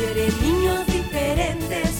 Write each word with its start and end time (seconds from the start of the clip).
quiere 0.00 0.30
niños 0.40 0.86
diferentes 0.86 1.99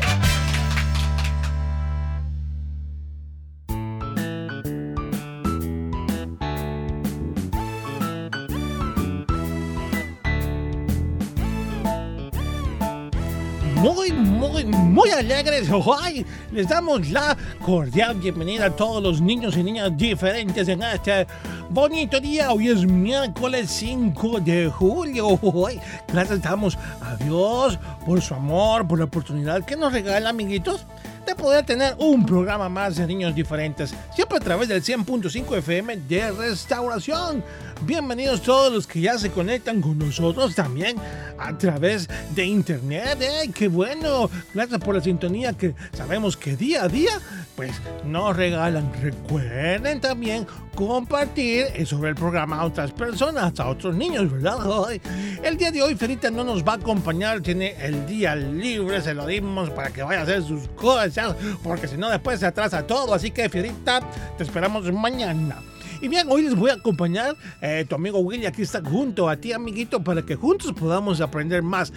Muy, 14.91 15.09
alegres. 15.09 15.69
Hoy 15.71 16.25
les 16.51 16.67
damos 16.67 17.09
la 17.09 17.37
cordial 17.63 18.15
bienvenida 18.15 18.65
a 18.65 18.75
todos 18.75 19.01
los 19.01 19.21
niños 19.21 19.55
y 19.55 19.63
niñas 19.63 19.95
diferentes 19.95 20.67
en 20.67 20.83
este 20.83 21.25
bonito 21.71 22.19
día. 22.19 22.51
Hoy 22.51 22.67
es 22.67 22.85
miércoles 22.85 23.69
5 23.71 24.41
de 24.41 24.69
julio. 24.69 25.39
Gracias 26.07 26.41
damos 26.41 26.77
a 27.01 27.15
Dios 27.15 27.79
por 28.05 28.21
su 28.21 28.33
amor, 28.33 28.87
por 28.87 28.99
la 28.99 29.05
oportunidad 29.05 29.63
que 29.63 29.77
nos 29.77 29.93
regala, 29.93 30.29
amiguitos 30.29 30.85
de 31.25 31.35
poder 31.35 31.65
tener 31.65 31.95
un 31.99 32.25
programa 32.25 32.67
más 32.67 32.95
de 32.95 33.05
niños 33.05 33.35
diferentes, 33.35 33.93
siempre 34.15 34.37
a 34.37 34.41
través 34.41 34.67
del 34.67 34.83
100.5 34.83 35.57
FM 35.57 35.97
de 35.97 36.31
Restauración. 36.31 37.43
Bienvenidos 37.83 38.41
todos 38.41 38.71
los 38.71 38.85
que 38.85 39.01
ya 39.01 39.17
se 39.17 39.31
conectan 39.31 39.81
con 39.81 39.97
nosotros 39.97 40.53
también 40.53 40.97
a 41.39 41.57
través 41.57 42.07
de 42.35 42.45
internet. 42.45 43.17
¡Eh, 43.21 43.49
¡Qué 43.53 43.67
bueno! 43.67 44.29
Gracias 44.53 44.79
por 44.81 44.95
la 44.95 45.01
sintonía 45.01 45.53
que 45.53 45.73
sabemos 45.93 46.37
que 46.37 46.55
día 46.55 46.83
a 46.83 46.87
día 46.87 47.19
pues 47.55 47.71
nos 48.05 48.35
regalan. 48.35 48.91
Recuerden 49.01 49.99
también 49.99 50.45
compartir 50.75 51.60
sobre 51.85 52.09
el 52.09 52.15
programa 52.15 52.59
a 52.59 52.65
otras 52.65 52.91
personas, 52.91 53.59
a 53.59 53.67
otros 53.67 53.95
niños, 53.95 54.31
¿verdad? 54.31 54.59
El 55.43 55.57
día 55.57 55.71
de 55.71 55.81
hoy 55.81 55.95
Ferita 55.95 56.29
no 56.29 56.43
nos 56.43 56.63
va 56.63 56.73
a 56.73 56.75
acompañar, 56.75 57.41
tiene 57.41 57.75
el 57.79 58.05
día 58.05 58.35
libre, 58.35 59.01
se 59.01 59.13
lo 59.13 59.25
dimos 59.25 59.69
para 59.71 59.89
que 59.89 60.03
vaya 60.03 60.19
a 60.19 60.23
hacer 60.23 60.43
sus 60.43 60.67
cosas, 60.69 61.35
porque 61.63 61.87
si 61.87 61.97
no 61.97 62.09
después 62.09 62.39
se 62.39 62.45
atrasa 62.45 62.85
todo. 62.85 63.13
Así 63.13 63.31
que 63.31 63.49
Ferita, 63.49 64.01
te 64.37 64.43
esperamos 64.43 64.91
mañana. 64.91 65.57
Y 66.01 66.07
bien, 66.07 66.25
hoy 66.31 66.41
les 66.41 66.55
voy 66.55 66.71
a 66.71 66.73
acompañar. 66.73 67.35
eh, 67.61 67.85
tu 67.87 67.93
amigo 67.93 68.17
Willy 68.19 68.47
aquí 68.47 68.63
está 68.63 68.81
junto 68.81 69.29
a 69.29 69.37
ti, 69.37 69.53
amiguito, 69.53 70.03
para 70.03 70.23
que 70.23 70.35
juntos 70.35 70.73
podamos 70.73 71.21
aprender 71.21 71.61
más. 71.61 71.93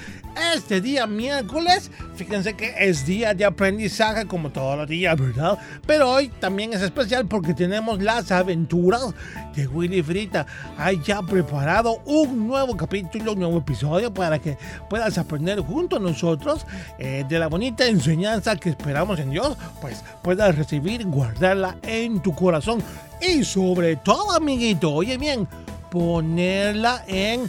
Este 0.54 0.82
día 0.82 1.06
miércoles, 1.06 1.90
fíjense 2.14 2.52
que 2.54 2.74
es 2.78 3.06
día 3.06 3.32
de 3.32 3.46
aprendizaje 3.46 4.26
como 4.26 4.50
todos 4.50 4.76
los 4.76 4.86
días, 4.86 5.18
¿verdad? 5.18 5.56
Pero 5.86 6.10
hoy 6.10 6.28
también 6.38 6.74
es 6.74 6.82
especial 6.82 7.26
porque 7.26 7.54
tenemos 7.54 8.02
las 8.02 8.30
aventuras 8.30 9.14
de 9.56 9.66
Willy 9.68 10.02
Frita. 10.02 10.44
Hay 10.76 11.00
ya 11.02 11.22
preparado 11.22 12.02
un 12.04 12.46
nuevo 12.46 12.76
capítulo, 12.76 13.32
un 13.32 13.38
nuevo 13.38 13.58
episodio 13.58 14.12
para 14.12 14.38
que 14.38 14.58
puedas 14.90 15.16
aprender 15.16 15.60
junto 15.60 15.96
a 15.96 16.00
nosotros 16.00 16.66
eh, 16.98 17.24
de 17.26 17.38
la 17.38 17.46
bonita 17.46 17.86
enseñanza 17.86 18.56
que 18.56 18.68
esperamos 18.68 19.18
en 19.18 19.30
Dios, 19.30 19.56
pues 19.80 20.04
puedas 20.22 20.54
recibir, 20.56 21.06
guardarla 21.06 21.78
en 21.82 22.20
tu 22.20 22.34
corazón 22.34 22.82
y 23.26 23.44
sobre 23.44 23.96
todo, 23.96 24.32
amiguito, 24.32 24.92
oye 24.92 25.16
bien, 25.16 25.48
ponerla 25.90 27.04
en 27.06 27.48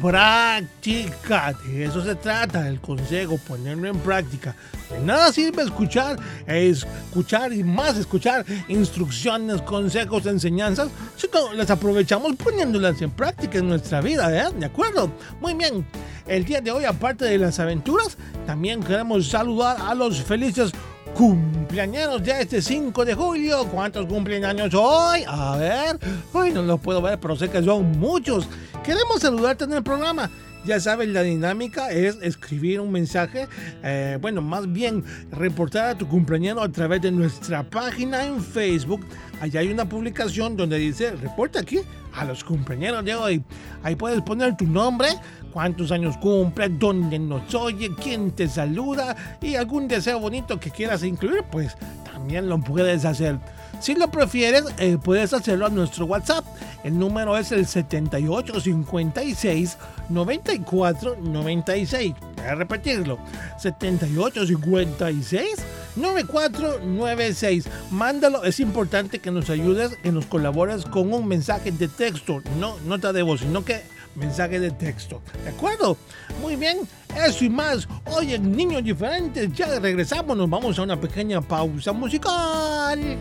práctica. 0.00 1.54
De 1.64 1.84
eso 1.84 2.04
se 2.04 2.14
trata 2.14 2.68
el 2.68 2.80
consejo, 2.80 3.38
ponerlo 3.38 3.88
en 3.88 3.98
práctica. 3.98 4.54
De 4.90 5.00
nada 5.00 5.32
sirve 5.32 5.62
escuchar, 5.62 6.18
escuchar 6.46 7.52
y 7.52 7.64
más 7.64 7.96
escuchar 7.96 8.44
instrucciones, 8.68 9.62
consejos, 9.62 10.26
enseñanzas, 10.26 10.88
si 11.16 11.28
no 11.32 11.52
las 11.54 11.70
aprovechamos 11.70 12.36
poniéndolas 12.36 13.00
en 13.02 13.10
práctica 13.10 13.58
en 13.58 13.68
nuestra 13.68 14.00
vida, 14.00 14.48
¿eh? 14.48 14.52
¿De 14.58 14.66
acuerdo? 14.66 15.10
Muy 15.40 15.54
bien. 15.54 15.86
El 16.26 16.44
día 16.44 16.60
de 16.60 16.72
hoy, 16.72 16.84
aparte 16.84 17.24
de 17.24 17.38
las 17.38 17.58
aventuras, 17.60 18.16
también 18.46 18.82
queremos 18.82 19.28
saludar 19.28 19.76
a 19.80 19.94
los 19.94 20.22
felices 20.22 20.72
cumpleaños 21.16 22.22
de 22.22 22.42
este 22.42 22.60
5 22.60 23.04
de 23.06 23.14
julio. 23.14 23.66
¿Cuántos 23.72 24.04
cumpleaños 24.04 24.74
hoy? 24.74 25.24
A 25.26 25.56
ver, 25.56 25.98
hoy 26.34 26.50
no 26.52 26.60
los 26.62 26.78
puedo 26.78 27.00
ver, 27.00 27.18
pero 27.18 27.34
sé 27.36 27.48
que 27.48 27.62
son 27.62 27.98
muchos. 27.98 28.46
Queremos 28.84 29.20
saludarte 29.20 29.64
en 29.64 29.72
el 29.72 29.82
programa. 29.82 30.30
Ya 30.66 30.78
sabes, 30.78 31.08
la 31.08 31.22
dinámica 31.22 31.90
es 31.90 32.18
escribir 32.20 32.80
un 32.80 32.90
mensaje, 32.90 33.46
eh, 33.84 34.18
bueno, 34.20 34.42
más 34.42 34.70
bien 34.70 35.04
reportar 35.30 35.90
a 35.90 35.94
tu 35.96 36.08
cumpleaños 36.08 36.58
a 36.60 36.68
través 36.70 37.00
de 37.00 37.12
nuestra 37.12 37.62
página 37.62 38.26
en 38.26 38.42
Facebook. 38.42 39.06
Allá 39.40 39.60
hay 39.60 39.68
una 39.68 39.88
publicación 39.88 40.56
donde 40.56 40.76
dice, 40.76 41.12
reporta 41.12 41.60
aquí 41.60 41.80
a 42.16 42.24
los 42.24 42.42
cumpleaños 42.42 43.04
de 43.04 43.14
hoy. 43.14 43.44
Ahí 43.82 43.94
puedes 43.94 44.22
poner 44.22 44.56
tu 44.56 44.66
nombre, 44.66 45.08
cuántos 45.52 45.92
años 45.92 46.16
cumple, 46.16 46.70
dónde 46.70 47.18
nos 47.18 47.54
oye, 47.54 47.90
quién 48.02 48.30
te 48.30 48.48
saluda 48.48 49.14
y 49.40 49.56
algún 49.56 49.88
deseo 49.88 50.18
bonito 50.18 50.58
que 50.58 50.70
quieras 50.70 51.02
incluir, 51.02 51.44
pues 51.50 51.76
también 52.10 52.48
lo 52.48 52.58
puedes 52.58 53.04
hacer. 53.04 53.38
Si 53.80 53.94
lo 53.94 54.10
prefieres, 54.10 54.64
eh, 54.78 54.96
puedes 55.02 55.34
hacerlo 55.34 55.66
a 55.66 55.68
nuestro 55.68 56.06
WhatsApp. 56.06 56.46
El 56.82 56.98
número 56.98 57.36
es 57.36 57.52
el 57.52 57.66
7856 57.66 59.76
94 60.08 61.16
96. 61.20 62.14
Voy 62.36 62.46
a 62.46 62.54
repetirlo. 62.54 63.18
7856 63.58 65.56
9496. 65.96 67.68
Mándalo. 67.90 68.44
Es 68.44 68.60
importante 68.60 69.18
que 69.18 69.30
nos 69.30 69.50
ayudes, 69.50 69.96
que 69.96 70.12
nos 70.12 70.26
colabores 70.26 70.84
con 70.84 71.12
un 71.12 71.26
mensaje 71.26 71.72
de 71.72 71.88
texto. 71.88 72.42
No 72.58 72.76
nota 72.86 73.12
de 73.12 73.22
voz, 73.22 73.40
sino 73.40 73.64
que 73.64 73.82
mensaje 74.14 74.60
de 74.60 74.70
texto. 74.70 75.20
¿De 75.44 75.50
acuerdo? 75.50 75.96
Muy 76.40 76.56
bien. 76.56 76.78
Eso 77.16 77.44
y 77.44 77.50
más. 77.50 77.88
Hoy 78.06 78.34
en 78.34 78.52
Niños 78.52 78.84
Diferentes 78.84 79.52
ya 79.52 79.78
regresamos. 79.78 80.36
Nos 80.36 80.50
vamos 80.50 80.78
a 80.78 80.82
una 80.82 81.00
pequeña 81.00 81.40
pausa 81.40 81.92
musical. 81.92 83.18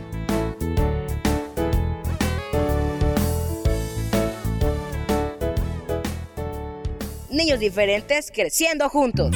Niños 7.30 7.60
diferentes 7.60 8.31
creciendo 8.33 8.88
juntos. 8.89 9.36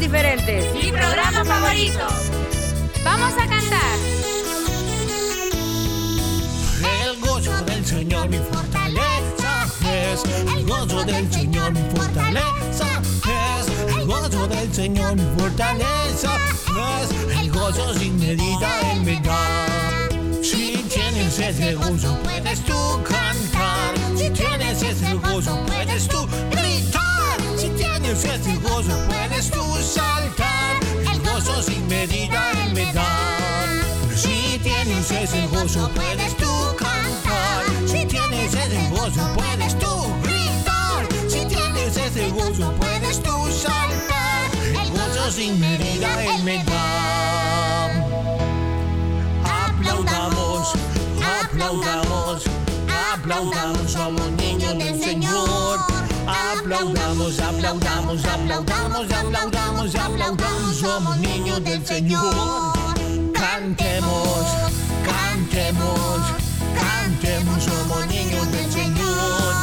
Diferentes. 0.00 0.64
Mi 0.74 0.90
programa 0.90 1.44
favorito. 1.44 2.06
Vamos 3.04 3.34
a 3.34 3.46
cantar. 3.46 3.96
El 7.02 7.20
gozo 7.20 7.52
del 7.66 7.84
Señor 7.84 8.28
mi 8.30 8.38
fortaleza 8.38 9.66
es. 9.82 10.24
El 10.56 10.64
gozo 10.64 11.04
del 11.04 11.30
Señor 11.30 11.72
mi 11.72 11.82
fortaleza 11.94 13.02
es. 13.28 13.94
El 13.94 14.06
gozo 14.06 14.48
del 14.48 14.72
Señor 14.72 15.16
mi 15.16 15.38
fortaleza 15.38 16.30
es. 17.02 17.38
El 17.38 17.50
gozo 17.50 17.94
sin 17.94 18.18
medida 18.18 18.68
me 19.04 19.20
da. 19.20 20.08
Si 20.42 20.82
tienes 20.88 21.38
ese 21.38 21.74
gozo 21.74 22.18
puedes 22.24 22.60
tú 22.64 23.02
cantar. 23.04 23.94
Si 24.16 24.30
tienes 24.30 24.82
ese 24.82 25.14
gozo 25.14 25.60
puedes 25.66 26.08
tú 26.08 26.26
gritar. 26.50 27.09
Si 28.10 28.16
tienes 28.16 28.40
ese 28.40 28.56
gozo 28.56 29.06
puedes 29.06 29.50
tú 29.52 29.62
saltar. 29.76 30.80
El 31.00 31.20
gozo 31.20 31.62
sin 31.62 31.86
medida 31.86 32.50
Él 32.64 32.72
me 32.74 32.92
da. 32.92 33.06
Si 34.16 34.58
tienes 34.64 35.08
ese 35.12 35.46
gozo 35.46 35.88
puedes 35.94 36.36
tú 36.36 36.50
cantar. 36.76 37.62
Si 37.86 38.04
tienes 38.06 38.52
ese 38.52 38.90
gozo 38.90 39.32
puedes 39.36 39.78
tú 39.78 40.12
gritar. 40.24 41.06
Si 41.28 41.46
tienes 41.46 41.96
ese 41.96 42.30
gozo 42.30 42.72
puedes 42.72 43.22
tú 43.22 43.30
saltar. 43.52 44.50
El 44.72 44.90
gozo 44.90 45.30
sin 45.30 45.60
medida 45.60 46.24
Él 46.24 46.42
me 46.42 46.64
da. 46.64 47.90
Aplaudamos, 49.68 50.72
aplaudamos, 51.44 52.42
aplaudamos, 53.14 53.90
somos 53.92 54.32
niños 54.32 54.76
del 54.78 55.00
Señor. 55.00 55.89
Aplaudamos, 56.50 57.38
aplaudamos, 57.38 58.24
aplaudamos, 58.24 59.10
aplaudamos, 59.12 59.94
aplaudamos, 59.94 60.76
somos 60.76 61.16
niños 61.18 61.62
del 61.62 61.86
Señor. 61.86 62.74
Cantemos, 63.32 64.46
cantemos, 65.06 66.20
cantemos, 66.74 67.62
somos 67.62 68.06
niños 68.08 68.50
del 68.50 68.72
Señor. 68.72 69.54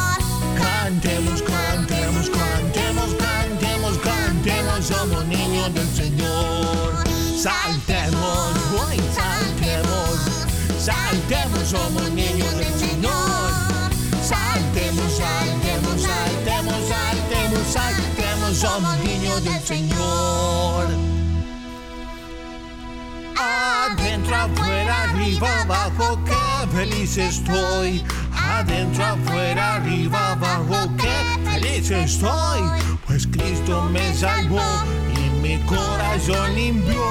Cantemos, 0.56 1.42
cantemos, 1.42 2.30
cantemos, 2.30 3.14
cantemos, 3.18 3.98
cantemos, 3.98 4.86
somos 4.86 5.26
niños 5.26 5.74
del 5.74 5.88
Señor. 5.94 7.04
Saltemos, 7.36 8.52
hoy 8.80 8.98
saltemos, 9.14 10.16
saltemos, 10.80 11.68
somos 11.68 12.10
niños 12.12 12.50
del 12.56 12.64
Señor. 12.64 12.77
Somos 18.58 18.98
niños 19.04 19.44
del 19.44 19.60
Señor. 19.60 20.86
Adentro, 23.36 24.34
afuera, 24.34 25.02
arriba, 25.04 25.60
abajo, 25.62 26.18
qué 26.24 26.76
feliz 26.76 27.18
estoy. 27.18 28.04
Adentro, 28.34 29.04
afuera, 29.04 29.76
arriba, 29.76 30.32
abajo, 30.32 30.90
qué 30.96 31.50
feliz 31.50 31.90
estoy. 31.92 32.60
Pues 33.06 33.28
Cristo 33.28 33.82
me 33.92 34.12
salvó 34.12 34.60
y 35.14 35.30
mi 35.40 35.58
corazón 35.60 36.56
limpió. 36.56 37.04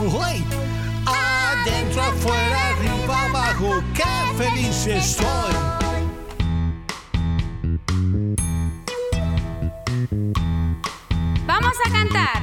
Uy. 0.00 0.44
Adentro, 1.06 2.02
afuera, 2.02 2.68
arriba, 2.68 3.24
abajo, 3.24 3.82
qué 3.94 4.44
feliz 4.44 4.86
estoy. 4.86 5.81
Vamos 11.46 11.76
a 11.86 11.90
cantar. 11.90 12.42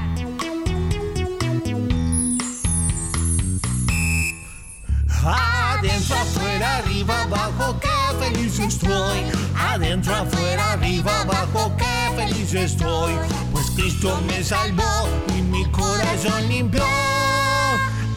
Adentro, 5.24 6.16
afuera, 6.16 6.78
arriba, 6.78 7.22
abajo, 7.22 7.80
qué 7.80 8.26
feliz 8.26 8.60
estoy. 8.60 9.20
Adentro, 9.56 10.16
afuera, 10.16 10.72
arriba, 10.74 11.22
abajo, 11.22 11.72
qué 11.78 12.16
feliz 12.16 12.54
estoy. 12.56 13.14
Pues 13.52 13.70
Cristo 13.72 14.20
me 14.28 14.44
salvó 14.44 15.08
y 15.38 15.42
mi 15.44 15.66
corazón 15.70 16.50
limpió. 16.50 16.84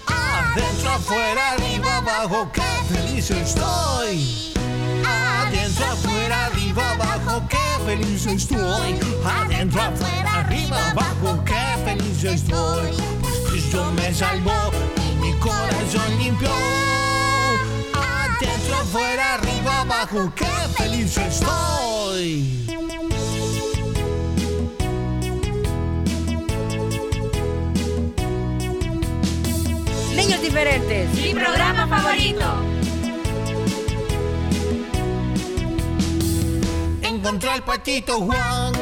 Adentro, 0.06 0.92
afuera, 0.92 1.50
arriba, 1.52 1.96
abajo, 1.98 2.50
qué 2.52 2.94
feliz 2.94 3.30
estoy. 3.30 4.51
Adentro, 5.04 5.84
afuera, 5.86 6.46
arriba, 6.46 6.90
abajo, 6.92 7.42
qué 7.48 7.84
feliz 7.84 8.26
estoy. 8.26 8.98
Adentro, 9.24 9.82
afuera, 9.82 10.40
arriba, 10.40 10.90
abajo, 10.90 11.44
qué 11.44 11.84
feliz 11.84 12.24
estoy. 12.24 12.90
Pues 13.20 13.38
Cristo 13.50 13.92
me 13.96 14.12
salvó 14.14 14.70
y 14.96 15.16
mi 15.16 15.32
corazón 15.38 16.18
limpió. 16.18 16.50
Adentro, 17.94 18.76
afuera, 18.76 19.34
arriba, 19.34 19.80
abajo, 19.80 20.32
qué 20.34 20.46
feliz 20.76 21.16
estoy. 21.16 22.66
Niños 30.14 30.42
diferentes. 30.42 31.14
Mi 31.14 31.34
programa 31.34 31.86
favorito. 31.88 32.81
Encontré 37.22 37.50
al 37.50 37.62
patito 37.62 38.18
Juan 38.18 38.74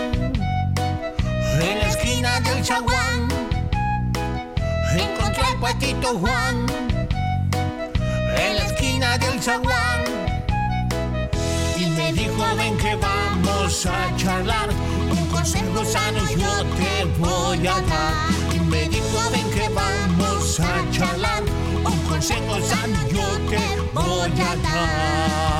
en 1.60 1.78
la 1.78 1.88
esquina 1.90 2.40
del 2.40 2.64
zaguán. 2.64 3.28
Encontré 4.96 5.42
al 5.42 5.60
patito 5.60 6.18
Juan 6.18 6.64
en 8.38 8.56
la 8.56 8.64
esquina 8.64 9.18
del 9.18 9.42
zaguán. 9.42 10.04
Y 11.76 11.84
me 11.88 12.14
dijo, 12.14 12.42
ven 12.56 12.78
que 12.78 12.94
vamos 12.94 13.84
a 13.84 14.16
charlar. 14.16 14.70
Un 15.10 15.26
consejo 15.26 15.84
sano 15.84 16.26
yo 16.30 16.64
te 16.78 17.04
voy 17.18 17.66
a 17.66 17.74
dar. 17.74 18.14
Y 18.54 18.60
me 18.60 18.88
dijo, 18.88 19.20
ven 19.32 19.50
que 19.50 19.68
vamos 19.68 20.58
a 20.60 20.90
charlar. 20.90 21.42
Un 21.84 21.98
consejo 22.08 22.58
sano 22.62 23.06
yo 23.12 23.28
te 23.50 23.60
voy 23.92 24.32
a 24.40 24.56
dar. 24.62 25.59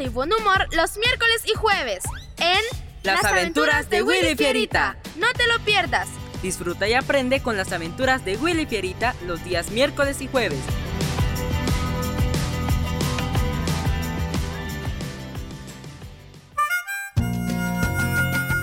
Y 0.00 0.08
buen 0.08 0.32
humor 0.32 0.66
los 0.74 0.96
miércoles 0.96 1.42
y 1.44 1.54
jueves 1.54 2.02
en 2.38 2.60
Las 3.02 3.24
aventuras 3.24 3.90
de 3.90 4.02
Willy 4.02 4.34
Fierita. 4.36 4.96
No 5.16 5.26
te 5.34 5.46
lo 5.46 5.58
pierdas. 5.64 6.08
Disfruta 6.40 6.88
y 6.88 6.94
aprende 6.94 7.42
con 7.42 7.58
las 7.58 7.72
aventuras 7.72 8.24
de 8.24 8.36
Willy 8.36 8.64
Fierita 8.64 9.14
los 9.26 9.44
días 9.44 9.70
miércoles 9.70 10.22
y 10.22 10.28
jueves. 10.28 10.60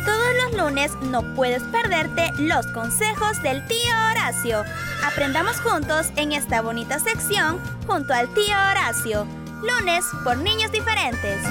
Todos 0.06 0.36
los 0.44 0.58
lunes 0.58 0.92
no 1.04 1.36
puedes 1.36 1.62
perderte 1.64 2.32
los 2.40 2.66
consejos 2.68 3.42
del 3.44 3.66
tío 3.68 3.94
Horacio. 4.12 4.64
Aprendamos 5.04 5.60
juntos 5.62 6.08
en 6.16 6.32
esta 6.32 6.62
bonita 6.62 6.98
sección 6.98 7.62
junto 7.86 8.14
al 8.14 8.34
tío 8.34 8.56
Horacio. 8.72 9.39
Lunes 9.62 10.06
por 10.24 10.38
niños 10.38 10.72
diferentes. 10.72 11.44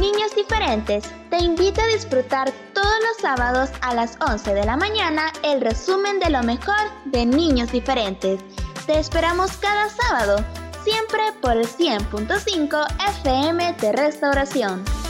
Niños 0.00 0.34
diferentes, 0.34 1.04
te 1.28 1.38
invito 1.38 1.82
a 1.82 1.86
disfrutar 1.88 2.50
todos 2.72 2.86
los 2.86 3.16
sábados 3.20 3.70
a 3.82 3.94
las 3.94 4.16
11 4.20 4.54
de 4.54 4.64
la 4.64 4.76
mañana 4.78 5.30
el 5.42 5.60
resumen 5.60 6.18
de 6.20 6.30
lo 6.30 6.42
mejor 6.42 6.74
de 7.04 7.26
Niños 7.26 7.70
diferentes. 7.70 8.40
Te 8.86 8.98
esperamos 8.98 9.58
cada 9.58 9.90
sábado, 9.90 10.42
siempre 10.84 11.20
por 11.42 11.52
el 11.52 11.66
100.5 11.66 12.86
FM 13.20 13.74
de 13.74 13.92
Restauración. 13.92 15.03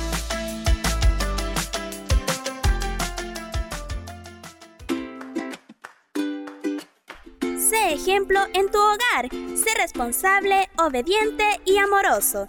Ejemplo 8.05 8.41
en 8.53 8.71
tu 8.71 8.79
hogar. 8.79 9.31
Sé 9.57 9.71
responsable, 9.79 10.69
obediente 10.77 11.45
y 11.65 11.79
amoroso. 11.79 12.45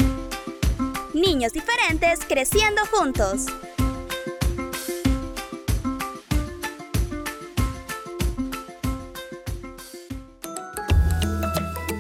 Niños 1.13 1.53
diferentes 1.53 2.19
creciendo 2.27 2.81
juntos. 2.91 3.45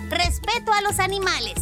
Respeto 0.09 0.73
a 0.73 0.81
los 0.81 0.99
animales. 0.99 1.53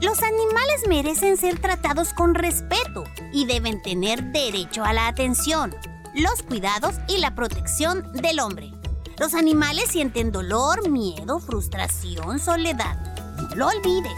Los 0.00 0.22
animales 0.22 0.86
merecen 0.88 1.36
ser 1.36 1.58
tratados 1.58 2.14
con 2.14 2.36
respeto 2.36 3.02
y 3.32 3.46
deben 3.46 3.82
tener 3.82 4.22
derecho 4.22 4.84
a 4.84 4.92
la 4.92 5.08
atención, 5.08 5.74
los 6.14 6.44
cuidados 6.44 6.94
y 7.08 7.18
la 7.18 7.34
protección 7.34 8.12
del 8.12 8.38
hombre. 8.38 8.79
Los 9.20 9.34
animales 9.34 9.90
sienten 9.90 10.32
dolor, 10.32 10.88
miedo, 10.88 11.40
frustración, 11.40 12.38
soledad. 12.38 12.96
No 13.36 13.54
lo 13.54 13.66
olvides. 13.66 14.14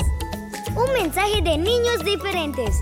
Un 0.77 0.93
mensaje 0.93 1.43
de 1.43 1.59
niños 1.59 2.05
diferentes. 2.05 2.77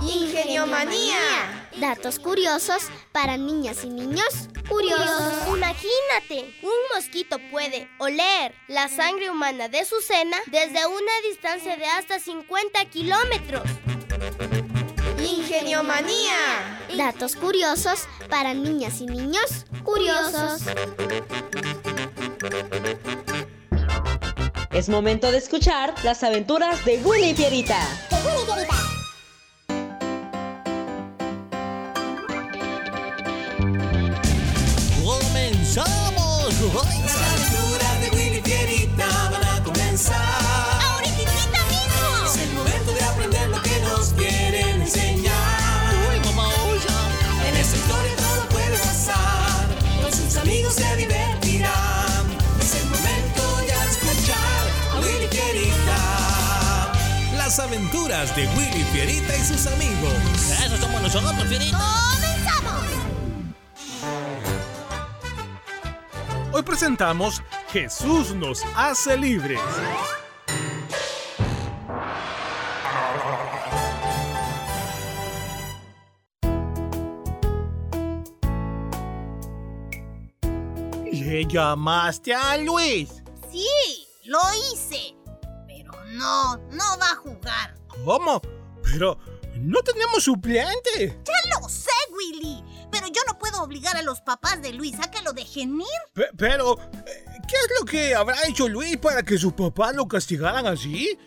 Ingeniomanía. 0.00 1.68
Datos 1.78 2.18
curiosos 2.18 2.84
para 3.12 3.36
niñas 3.36 3.84
y 3.84 3.90
niños 3.90 4.48
curiosos. 4.66 5.34
Imagínate, 5.48 6.58
un 6.62 6.96
mosquito 6.96 7.36
puede 7.50 7.90
oler 7.98 8.54
la 8.68 8.88
sangre 8.88 9.28
humana 9.28 9.68
de 9.68 9.84
su 9.84 10.00
cena 10.00 10.38
desde 10.46 10.86
una 10.86 11.12
distancia 11.28 11.76
de 11.76 11.84
hasta 11.84 12.18
50 12.18 12.86
kilómetros. 12.86 13.64
Ingeniomanía. 15.24 16.78
Datos 16.96 17.36
curiosos 17.36 18.06
para 18.28 18.54
niñas 18.54 19.00
y 19.00 19.06
niños 19.06 19.66
curiosos. 19.82 20.62
Es 24.70 24.88
momento 24.88 25.30
de 25.30 25.38
escuchar 25.38 25.94
las 26.02 26.22
aventuras 26.22 26.84
de 26.84 26.98
Willy 26.98 27.30
y 27.30 27.34
Pierita. 27.34 27.78
Willy 28.10 28.44
Pierita. 28.46 28.74
¡Comenzamos! 35.04 37.33
Aventuras 57.74 58.34
de 58.36 58.46
Willy 58.56 58.84
Fierita 58.92 59.36
y 59.36 59.40
sus 59.40 59.66
amigos. 59.66 60.14
Eso 60.64 60.76
somos 60.76 61.02
nosotros, 61.02 61.44
Fierita. 61.48 61.78
¡Comenzamos! 62.14 62.84
Hoy 66.52 66.62
presentamos 66.62 67.42
Jesús 67.72 68.32
nos 68.34 68.62
hace 68.76 69.16
libres. 69.16 69.60
¿Le 81.10 81.44
llamaste 81.46 82.32
a 82.34 82.56
Luis? 82.58 83.24
Sí, 83.50 84.06
lo 84.26 84.38
hice. 84.72 85.16
No, 86.14 86.56
no 86.56 86.98
va 87.00 87.10
a 87.12 87.16
jugar. 87.16 87.74
¿Cómo? 88.04 88.40
Pero 88.82 89.18
no 89.56 89.80
tenemos 89.82 90.24
suplente. 90.24 91.22
Ya 91.24 91.58
lo 91.60 91.68
sé, 91.68 91.90
Willy. 92.16 92.62
Pero 92.90 93.06
yo 93.08 93.20
no 93.26 93.38
puedo 93.38 93.62
obligar 93.62 93.96
a 93.96 94.02
los 94.02 94.20
papás 94.20 94.60
de 94.62 94.72
Luis 94.72 94.94
a 95.00 95.10
que 95.10 95.22
lo 95.22 95.32
dejen 95.32 95.80
ir. 95.80 95.86
Pe- 96.12 96.30
pero, 96.36 96.78
eh, 96.80 97.24
¿qué 97.48 97.56
es 97.56 97.68
lo 97.80 97.84
que 97.86 98.14
habrá 98.14 98.36
hecho 98.46 98.68
Luis 98.68 98.96
para 98.98 99.22
que 99.22 99.38
sus 99.38 99.52
papás 99.52 99.94
lo 99.94 100.06
castigaran 100.06 100.66
así? 100.66 101.18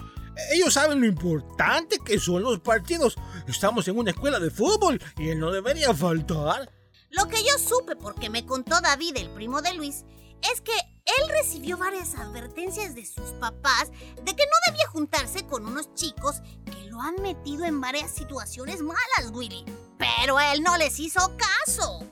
Ellos 0.51 0.73
saben 0.75 1.01
lo 1.01 1.07
importante 1.07 1.97
que 2.05 2.19
son 2.19 2.43
los 2.43 2.59
partidos. 2.59 3.15
Estamos 3.47 3.87
en 3.87 3.97
una 3.97 4.11
escuela 4.11 4.39
de 4.39 4.51
fútbol 4.51 5.01
y 5.17 5.29
él 5.29 5.39
no 5.39 5.51
debería 5.51 5.93
faltar. 5.93 6.71
Lo 7.09 7.27
que 7.27 7.43
yo 7.43 7.57
supe 7.57 7.95
porque 7.95 8.29
me 8.29 8.45
contó 8.45 8.79
David, 8.81 9.17
el 9.17 9.29
primo 9.31 9.61
de 9.61 9.73
Luis, 9.73 10.05
es 10.53 10.61
que 10.61 10.73
él 11.21 11.29
recibió 11.29 11.77
varias 11.77 12.15
advertencias 12.15 12.95
de 12.95 13.05
sus 13.05 13.31
papás 13.39 13.89
de 14.23 14.35
que 14.35 14.43
no 14.45 14.71
debía 14.71 14.87
juntarse 14.89 15.45
con 15.45 15.65
unos 15.65 15.93
chicos 15.95 16.35
que 16.65 16.89
lo 16.89 17.01
han 17.01 17.15
metido 17.21 17.65
en 17.65 17.79
varias 17.81 18.11
situaciones 18.13 18.81
malas, 18.81 19.31
Willy. 19.31 19.63
Pero 19.97 20.39
él 20.39 20.61
no 20.63 20.77
les 20.77 20.99
hizo 20.99 21.19
caso. 21.37 22.05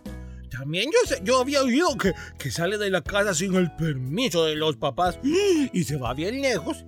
También 0.49 0.89
yo, 0.91 1.07
sé- 1.07 1.21
yo 1.23 1.41
había 1.41 1.61
oído 1.61 1.95
que, 1.97 2.13
que 2.39 2.49
sale 2.51 2.77
de 2.77 2.89
la 2.89 3.01
casa 3.01 3.33
sin 3.33 3.55
el 3.55 3.75
permiso 3.75 4.45
de 4.45 4.55
los 4.55 4.77
papás 4.77 5.19
y 5.23 5.83
se 5.83 5.97
va 5.97 6.13
bien 6.13 6.41
lejos. 6.41 6.85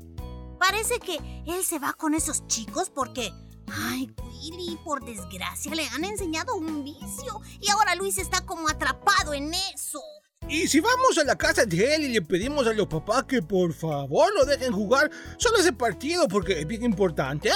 Parece 0.59 0.99
que 0.99 1.17
él 1.45 1.63
se 1.63 1.77
va 1.79 1.93
con 1.93 2.13
esos 2.13 2.47
chicos 2.47 2.89
porque... 2.89 3.31
Ay, 3.69 4.09
Willy, 4.23 4.77
por 4.85 5.03
desgracia 5.03 5.75
le 5.75 5.85
han 5.89 6.05
enseñado 6.05 6.55
un 6.55 6.85
vicio 6.85 7.41
y 7.59 7.69
ahora 7.69 7.95
Luis 7.95 8.17
está 8.17 8.45
como 8.45 8.69
atrapado 8.69 9.33
en 9.33 9.53
eso. 9.53 10.01
Y 10.49 10.67
si 10.67 10.79
vamos 10.79 11.17
a 11.17 11.25
la 11.25 11.37
casa 11.37 11.65
de 11.65 11.95
él 11.95 12.05
y 12.05 12.07
le 12.09 12.21
pedimos 12.21 12.65
a 12.67 12.73
los 12.73 12.87
papás 12.87 13.25
que 13.25 13.41
por 13.41 13.73
favor 13.73 14.33
lo 14.33 14.45
dejen 14.45 14.71
jugar 14.71 15.11
solo 15.37 15.57
ese 15.57 15.73
partido 15.73 16.27
porque 16.27 16.61
es 16.61 16.67
bien 16.67 16.83
importante. 16.83 17.49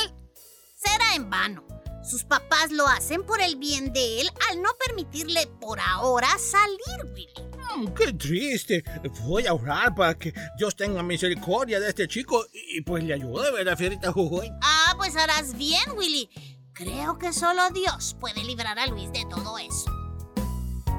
será 0.76 1.16
en 1.16 1.30
vano. 1.30 1.66
Sus 2.04 2.24
papás 2.24 2.72
lo 2.72 2.88
hacen 2.88 3.24
por 3.24 3.40
el 3.42 3.56
bien 3.58 3.94
de 3.94 4.22
él 4.22 4.30
al 4.50 4.62
no 4.62 4.70
permitirle 4.86 5.48
por 5.62 5.80
ahora 5.80 6.28
salir, 6.40 7.14
Willy. 7.14 7.52
Mm, 7.78 7.94
qué 7.94 8.12
triste. 8.14 8.84
Voy 9.22 9.46
a 9.46 9.54
orar 9.54 9.94
para 9.96 10.16
que 10.16 10.34
Dios 10.58 10.76
tenga 10.76 11.02
misericordia 11.04 11.80
de 11.80 11.90
este 11.90 12.08
chico 12.08 12.44
y 12.52 12.82
pues 12.82 13.04
le 13.04 13.14
ayude, 13.14 13.52
¿verdad, 13.52 13.78
Fierita 13.78 14.12
Jujuy? 14.12 14.52
Ah, 14.64 14.96
pues 14.98 15.16
harás 15.16 15.56
bien, 15.56 15.84
Willy. 15.96 16.30
Creo 16.74 17.18
que 17.20 17.32
solo 17.32 17.70
Dios 17.70 18.18
puede 18.20 18.44
librar 18.44 18.80
a 18.80 18.88
Luis 18.88 19.12
de 19.14 19.24
todo 19.30 19.58
eso. 19.60 19.92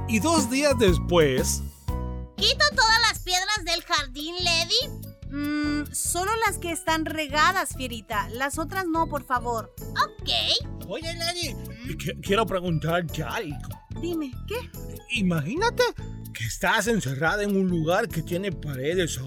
Y 0.08 0.20
dos 0.20 0.48
días 0.50 0.74
después, 0.78 1.62
¿Quito 2.42 2.64
todas 2.74 3.00
las 3.08 3.20
piedras 3.20 3.64
del 3.64 3.82
jardín, 3.84 4.34
Lady? 4.42 5.08
Mmm, 5.30 5.84
solo 5.92 6.30
las 6.46 6.58
que 6.58 6.72
están 6.72 7.04
regadas, 7.04 7.70
Fierita. 7.76 8.28
Las 8.30 8.58
otras 8.58 8.84
no, 8.86 9.08
por 9.08 9.24
favor. 9.24 9.72
Ok. 9.80 10.88
Oye, 10.88 11.14
Lady, 11.14 11.54
qu- 11.96 12.20
quiero 12.20 12.44
preguntarte 12.44 13.22
algo. 13.22 13.56
Dime, 14.00 14.32
¿qué? 14.48 14.56
Imagínate 15.10 15.84
que 16.34 16.44
estás 16.44 16.86
encerrada 16.88 17.42
en 17.44 17.54
un 17.56 17.68
lugar 17.68 18.08
que 18.08 18.22
tiene 18.22 18.50
paredes 18.50 19.18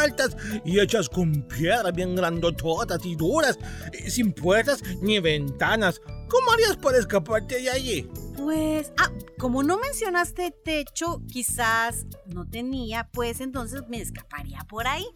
altas 0.00 0.36
y 0.64 0.78
hechas 0.78 1.08
con 1.08 1.32
piedras 1.48 1.92
bien 1.92 2.14
grandototas 2.14 3.04
y 3.04 3.16
duras, 3.16 3.58
eh, 3.92 4.10
sin 4.10 4.32
puertas 4.32 4.80
ni 5.02 5.18
ventanas. 5.18 6.00
¿Cómo 6.28 6.52
harías 6.52 6.76
para 6.76 6.98
escaparte 6.98 7.60
de 7.60 7.70
allí? 7.70 8.08
Pues, 8.36 8.92
ah, 8.98 9.10
como 9.38 9.62
no 9.62 9.78
mencionaste 9.78 10.50
techo, 10.64 11.22
quizás 11.30 12.06
no 12.26 12.48
tenía, 12.48 13.08
pues 13.12 13.40
entonces 13.40 13.82
me 13.88 14.00
escaparía 14.00 14.58
por 14.68 14.86
ahí. 14.86 15.06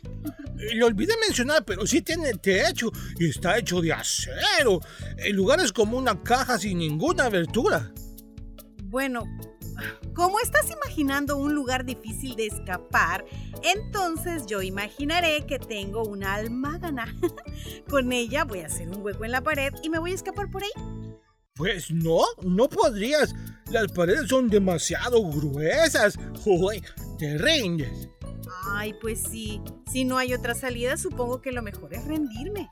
Eh, 0.58 0.74
Lo 0.74 0.86
olvidé 0.86 1.14
mencionar, 1.26 1.64
pero 1.64 1.86
sí 1.86 2.00
tiene 2.00 2.34
techo 2.34 2.90
y 3.18 3.28
está 3.28 3.58
hecho 3.58 3.80
de 3.80 3.92
acero. 3.92 4.80
El 5.16 5.34
lugar 5.34 5.60
es 5.60 5.72
como 5.72 5.98
una 5.98 6.22
caja 6.22 6.58
sin 6.58 6.78
ninguna 6.78 7.24
abertura. 7.24 7.92
Bueno, 8.84 9.24
como 10.14 10.40
estás 10.40 10.70
imaginando 10.70 11.36
un 11.36 11.54
lugar 11.54 11.84
difícil 11.84 12.34
de 12.36 12.46
escapar, 12.46 13.24
entonces 13.62 14.46
yo 14.46 14.62
imaginaré 14.62 15.46
que 15.46 15.58
tengo 15.58 16.04
una 16.04 16.34
almágana. 16.34 17.14
Con 17.88 18.12
ella 18.12 18.44
voy 18.44 18.60
a 18.60 18.66
hacer 18.66 18.88
un 18.88 19.02
hueco 19.02 19.24
en 19.24 19.32
la 19.32 19.42
pared 19.42 19.72
y 19.82 19.90
me 19.90 19.98
voy 19.98 20.12
a 20.12 20.14
escapar 20.14 20.50
por 20.50 20.62
ahí. 20.62 20.70
Pues 21.58 21.90
no, 21.90 22.20
no 22.42 22.68
podrías. 22.68 23.34
Las 23.70 23.90
paredes 23.92 24.28
son 24.28 24.48
demasiado 24.48 25.22
gruesas. 25.28 26.14
Uy, 26.46 26.82
te 27.18 27.36
rindes. 27.36 28.08
Ay, 28.70 28.94
pues 29.00 29.20
sí. 29.28 29.60
Si 29.92 30.04
no 30.04 30.16
hay 30.16 30.34
otra 30.34 30.54
salida, 30.54 30.96
supongo 30.96 31.42
que 31.42 31.50
lo 31.50 31.60
mejor 31.60 31.92
es 31.92 32.04
rendirme. 32.04 32.70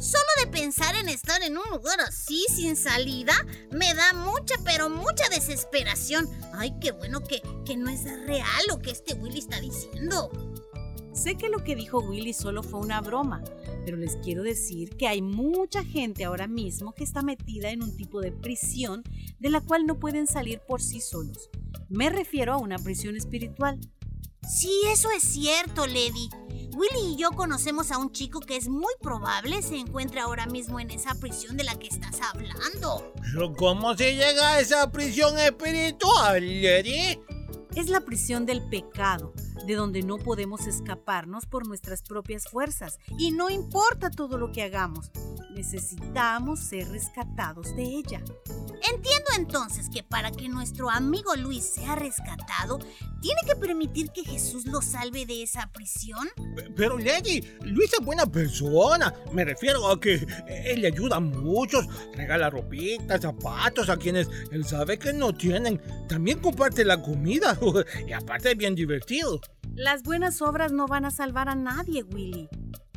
Solo 0.00 0.24
de 0.40 0.46
pensar 0.48 0.96
en 0.96 1.08
estar 1.08 1.42
en 1.42 1.56
un 1.58 1.70
lugar 1.70 2.00
así, 2.00 2.44
sin 2.48 2.74
salida, 2.74 3.34
me 3.70 3.94
da 3.94 4.14
mucha, 4.14 4.56
pero 4.64 4.88
mucha 4.88 5.28
desesperación. 5.28 6.28
Ay, 6.54 6.74
qué 6.80 6.90
bueno 6.90 7.20
que, 7.20 7.40
que 7.64 7.76
no 7.76 7.88
es 7.88 8.02
real 8.26 8.64
lo 8.68 8.80
que 8.80 8.90
este 8.90 9.14
Willy 9.14 9.38
está 9.38 9.60
diciendo. 9.60 10.32
Sé 11.12 11.36
que 11.36 11.50
lo 11.50 11.62
que 11.62 11.76
dijo 11.76 12.00
Willy 12.00 12.32
solo 12.32 12.62
fue 12.62 12.80
una 12.80 13.00
broma, 13.00 13.42
pero 13.84 13.98
les 13.98 14.16
quiero 14.16 14.42
decir 14.42 14.96
que 14.96 15.08
hay 15.08 15.20
mucha 15.20 15.84
gente 15.84 16.24
ahora 16.24 16.46
mismo 16.46 16.94
que 16.94 17.04
está 17.04 17.22
metida 17.22 17.70
en 17.70 17.82
un 17.82 17.94
tipo 17.96 18.20
de 18.20 18.32
prisión 18.32 19.02
de 19.38 19.50
la 19.50 19.60
cual 19.60 19.84
no 19.84 19.98
pueden 19.98 20.26
salir 20.26 20.60
por 20.66 20.80
sí 20.80 21.00
solos. 21.00 21.50
Me 21.90 22.08
refiero 22.08 22.54
a 22.54 22.58
una 22.58 22.78
prisión 22.78 23.16
espiritual. 23.16 23.78
Sí, 24.48 24.72
eso 24.90 25.10
es 25.10 25.22
cierto, 25.22 25.86
Lady. 25.86 26.30
Willy 26.74 27.12
y 27.12 27.16
yo 27.16 27.30
conocemos 27.32 27.90
a 27.92 27.98
un 27.98 28.10
chico 28.12 28.40
que 28.40 28.56
es 28.56 28.68
muy 28.68 28.92
probable 29.02 29.60
se 29.60 29.76
encuentre 29.76 30.20
ahora 30.20 30.46
mismo 30.46 30.80
en 30.80 30.90
esa 30.90 31.14
prisión 31.14 31.58
de 31.58 31.64
la 31.64 31.74
que 31.74 31.88
estás 31.88 32.18
hablando. 32.22 33.12
¿Pero 33.20 33.52
cómo 33.54 33.94
se 33.94 34.14
llega 34.14 34.54
a 34.54 34.60
esa 34.60 34.90
prisión 34.90 35.38
espiritual, 35.38 36.40
Lady? 36.40 37.20
Es 37.74 37.88
la 37.88 38.02
prisión 38.02 38.44
del 38.44 38.62
pecado, 38.68 39.32
de 39.66 39.74
donde 39.74 40.02
no 40.02 40.18
podemos 40.18 40.66
escaparnos 40.66 41.46
por 41.46 41.66
nuestras 41.66 42.02
propias 42.02 42.44
fuerzas. 42.44 42.98
Y 43.18 43.30
no 43.30 43.48
importa 43.48 44.10
todo 44.10 44.36
lo 44.36 44.52
que 44.52 44.62
hagamos, 44.62 45.10
necesitamos 45.54 46.60
ser 46.60 46.88
rescatados 46.90 47.74
de 47.74 47.84
ella. 47.84 48.22
Entiendo 48.92 49.30
entonces 49.38 49.88
que 49.88 50.02
para 50.02 50.30
que 50.30 50.48
nuestro 50.48 50.90
amigo 50.90 51.34
Luis 51.36 51.64
sea 51.64 51.94
rescatado, 51.94 52.78
tiene 53.20 53.40
que 53.46 53.56
permitir 53.56 54.10
que 54.10 54.24
Jesús 54.24 54.66
lo 54.66 54.82
salve 54.82 55.24
de 55.24 55.42
esa 55.42 55.70
prisión. 55.72 56.28
Pero 56.76 56.98
Lady, 56.98 57.40
Luis 57.62 57.92
es 57.92 58.04
buena 58.04 58.26
persona. 58.26 59.14
Me 59.32 59.44
refiero 59.44 59.88
a 59.88 59.98
que 59.98 60.26
él 60.46 60.82
le 60.82 60.88
ayuda 60.88 61.16
a 61.16 61.20
muchos, 61.20 61.86
regala 62.14 62.50
ropitas, 62.50 63.22
zapatos 63.22 63.88
a 63.88 63.96
quienes 63.96 64.28
él 64.50 64.66
sabe 64.66 64.98
que 64.98 65.12
no 65.12 65.32
tienen. 65.32 65.80
También 66.08 66.40
comparte 66.40 66.84
la 66.84 67.00
comida 67.00 67.56
y 68.06 68.12
aparte 68.12 68.52
es 68.52 68.56
bien 68.56 68.74
divertido. 68.74 69.40
Las 69.74 70.02
buenas 70.02 70.42
obras 70.42 70.72
no 70.72 70.86
van 70.86 71.04
a 71.04 71.10
salvar 71.10 71.48
a 71.48 71.54
nadie, 71.54 72.02
Willy. 72.02 72.48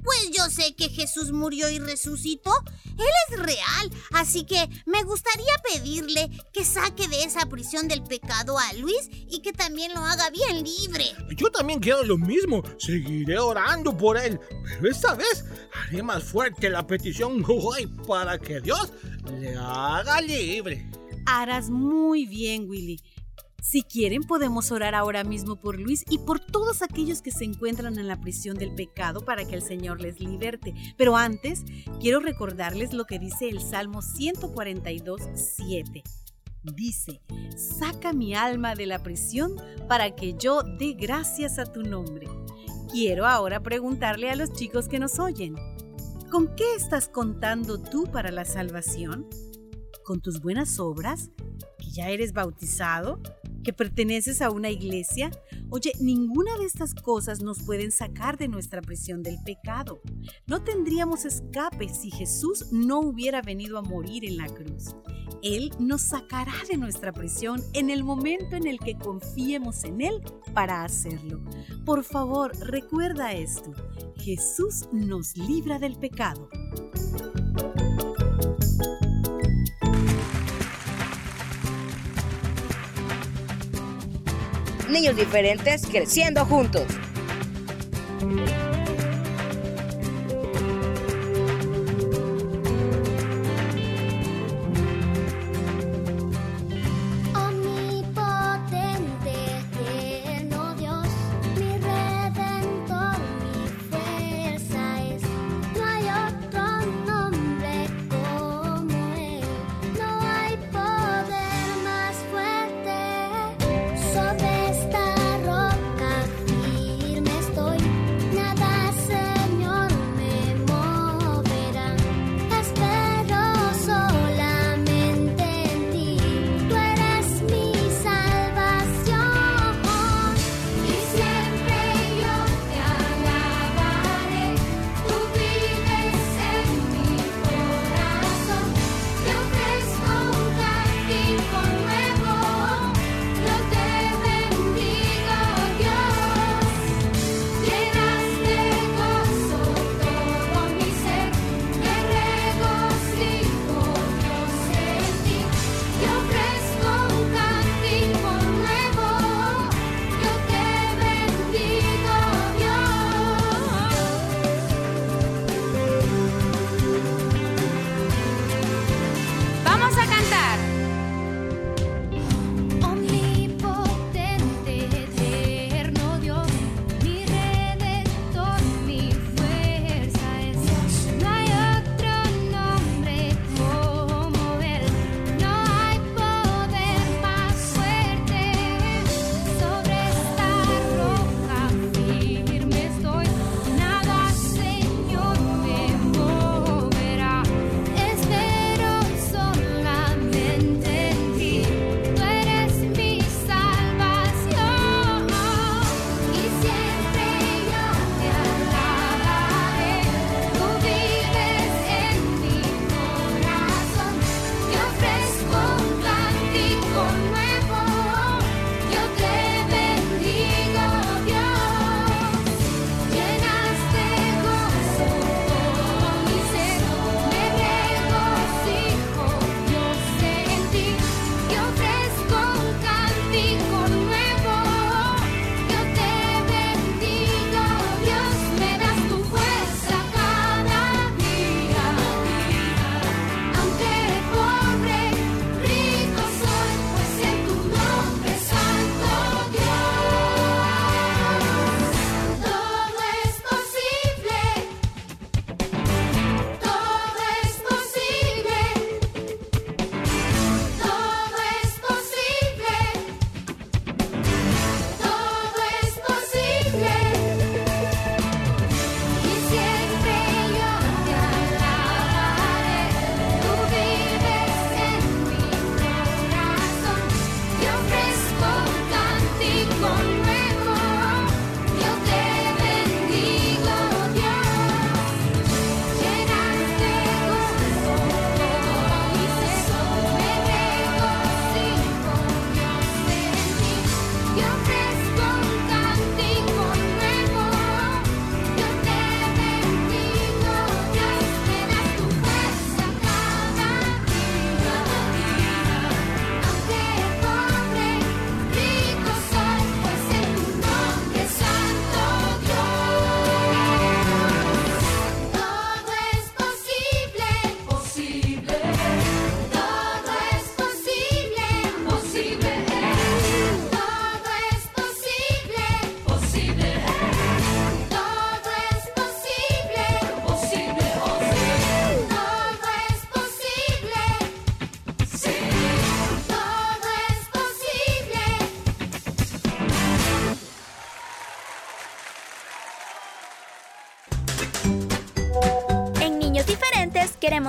Pues 0.06 0.30
yo 0.38 0.44
sé 0.52 0.76
que 0.76 0.90
Jesús 0.90 1.32
murió 1.32 1.68
y 1.68 1.80
resucitó. 1.80 2.52
Él 2.86 3.06
es 3.30 3.40
real, 3.40 3.92
así 4.12 4.46
que 4.46 4.70
me 4.86 5.04
gustaría 5.04 5.54
pedirle 5.74 6.30
que 6.54 6.64
saque 6.64 7.08
de 7.08 7.24
esa 7.24 7.48
prisión 7.48 7.88
del 7.88 8.04
pecado 8.04 8.60
a 8.60 8.72
Luis 8.74 9.10
y 9.12 9.42
que 9.42 9.52
también 9.52 9.94
lo 9.96 10.02
haga 10.02 10.30
bien 10.30 10.64
libre. 10.64 11.06
Yo 11.36 11.50
también 11.50 11.80
quiero 11.80 12.04
lo 12.04 12.20
mismo. 12.20 12.62
Seguiré 12.78 13.40
orando 13.40 13.98
por 13.98 14.18
él. 14.18 14.40
Pero 14.80 14.92
esta 14.92 15.16
vez 15.16 15.44
haré 15.74 16.04
más 16.04 16.24
fuerte 16.24 16.70
la 16.70 16.86
petición 16.86 17.44
hoy 17.48 17.88
para 18.08 18.38
que 18.38 18.62
Dios 18.62 18.94
le 19.40 19.56
haga 19.56 20.22
libre. 20.22 20.88
Harás 21.26 21.72
muy 21.72 22.28
bien, 22.28 22.70
Willy. 22.70 23.02
Si 23.68 23.82
quieren, 23.82 24.22
podemos 24.22 24.72
orar 24.72 24.94
ahora 24.94 25.24
mismo 25.24 25.56
por 25.56 25.80
Luis 25.80 26.06
y 26.08 26.20
por 26.20 26.40
todos 26.40 26.84
aquellos 26.84 27.24
que 27.24 27.32
se 27.32 27.46
encuentran 27.46 27.98
en 27.98 28.08
la 28.08 28.22
prisión 28.22 28.60
del 28.60 28.76
pecado 28.76 29.26
para 29.26 29.44
que 29.44 29.56
el 29.56 29.64
Señor 29.64 30.02
les 30.02 30.20
liberte. 30.20 30.76
Pero 30.98 31.18
antes, 31.18 31.64
quiero 32.00 32.20
recordarles 32.20 32.94
lo 32.94 33.06
que 33.06 33.18
dice 33.18 33.50
el 33.50 33.60
Salmo 33.60 34.04
142, 34.04 35.20
7. 35.34 36.04
Dice, 36.76 37.22
saca 37.58 38.14
mi 38.14 38.36
alma 38.36 38.76
de 38.76 38.86
la 38.86 39.02
prisión 39.02 39.56
para 39.90 40.16
que 40.16 40.36
yo 40.36 40.62
dé 40.62 40.94
gracias 40.94 41.58
a 41.58 41.66
tu 41.66 41.82
nombre. 41.82 42.28
Quiero 42.92 43.26
ahora 43.26 43.64
preguntarle 43.64 44.30
a 44.30 44.36
los 44.36 44.54
chicos 44.54 44.88
que 44.88 45.00
nos 45.00 45.18
oyen, 45.18 45.56
¿con 46.30 46.56
qué 46.56 46.76
estás 46.76 47.10
contando 47.10 47.82
tú 47.82 48.04
para 48.04 48.30
la 48.30 48.46
salvación? 48.46 49.28
¿Con 50.04 50.22
tus 50.22 50.40
buenas 50.40 50.80
obras? 50.80 51.32
¿Que 51.80 51.90
ya 51.90 52.10
eres 52.10 52.32
bautizado? 52.32 53.20
Que 53.66 53.74
perteneces 53.74 54.42
a 54.42 54.52
una 54.52 54.70
iglesia? 54.70 55.32
Oye, 55.70 55.92
ninguna 56.00 56.56
de 56.58 56.66
estas 56.66 56.94
cosas 56.94 57.42
nos 57.42 57.64
pueden 57.64 57.92
sacar 57.92 58.38
de 58.38 58.48
nuestra 58.48 58.82
prisión 58.82 59.24
del 59.24 59.38
pecado. 59.44 60.02
No 60.46 60.64
tendríamos 60.64 61.26
escape 61.26 61.90
si 61.90 62.12
Jesús 62.12 62.72
no 62.72 63.00
hubiera 63.00 63.42
venido 63.42 63.78
a 63.78 63.82
morir 63.82 64.24
en 64.24 64.38
la 64.38 64.48
cruz. 64.48 64.96
Él 65.42 65.72
nos 65.80 66.04
sacará 66.04 66.54
de 66.70 66.78
nuestra 66.78 67.12
prisión 67.12 67.62
en 67.74 67.90
el 67.90 68.04
momento 68.04 68.56
en 68.56 68.68
el 68.68 68.80
que 68.80 68.98
confiemos 68.98 69.84
en 69.84 70.02
Él 70.02 70.22
para 70.54 70.84
hacerlo. 70.84 71.44
Por 71.86 72.04
favor, 72.04 72.56
recuerda 72.60 73.34
esto. 73.34 73.74
Jesús 74.18 74.88
nos 74.94 75.36
libra 75.36 75.80
del 75.80 75.98
pecado. 75.98 76.50
Niños 84.90 85.16
diferentes 85.16 85.86
creciendo 85.86 86.46
juntos. 86.46 86.84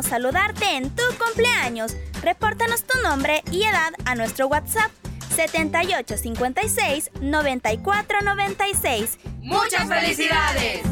Queremos 0.07 0.09
saludarte 0.09 0.77
en 0.77 0.91
tu 0.91 1.03
cumpleaños. 1.19 1.97
Repórtanos 2.23 2.85
tu 2.85 3.01
nombre 3.03 3.43
y 3.51 3.65
edad 3.65 3.93
a 4.05 4.15
nuestro 4.15 4.47
WhatsApp 4.49 4.91
7856 5.35 7.11
9496. 7.21 9.19
¡Muchas 9.43 9.89
felicidades! 9.89 10.83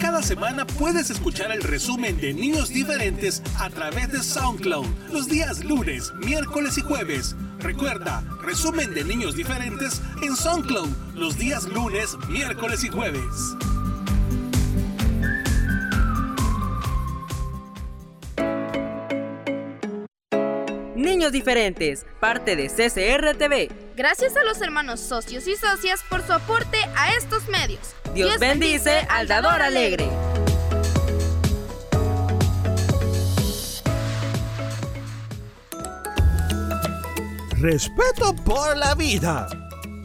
Cada 0.00 0.22
semana 0.22 0.66
puedes 0.66 1.10
escuchar 1.10 1.52
el 1.52 1.62
resumen 1.62 2.20
de 2.20 2.32
Niños 2.32 2.70
Diferentes 2.70 3.42
a 3.58 3.68
través 3.68 4.10
de 4.10 4.22
SoundCloud 4.22 4.86
los 5.12 5.28
días 5.28 5.64
lunes, 5.64 6.12
miércoles 6.14 6.78
y 6.78 6.82
jueves. 6.82 7.36
Recuerda, 7.58 8.22
resumen 8.42 8.94
de 8.94 9.04
Niños 9.04 9.34
Diferentes 9.34 10.00
en 10.22 10.36
SoundCloud 10.36 10.88
los 11.14 11.36
días 11.36 11.64
lunes, 11.64 12.16
miércoles 12.28 12.84
y 12.84 12.88
jueves. 12.88 13.58
Niños 21.18 21.32
Diferentes, 21.32 22.06
parte 22.20 22.54
de 22.54 22.68
CCR 22.68 23.36
TV. 23.36 23.68
Gracias 23.96 24.36
a 24.36 24.44
los 24.44 24.62
hermanos 24.62 25.00
socios 25.00 25.48
y 25.48 25.56
socias 25.56 26.04
por 26.08 26.24
su 26.24 26.32
aporte 26.32 26.78
a 26.94 27.12
estos 27.14 27.48
medios. 27.48 27.80
Dios, 28.14 28.38
bendice 28.38 29.04
al 29.10 29.26
dador 29.26 29.60
alegre. 29.60 30.08
Respeto 37.60 38.36
por 38.44 38.76
la 38.76 38.94
vida. 38.94 39.48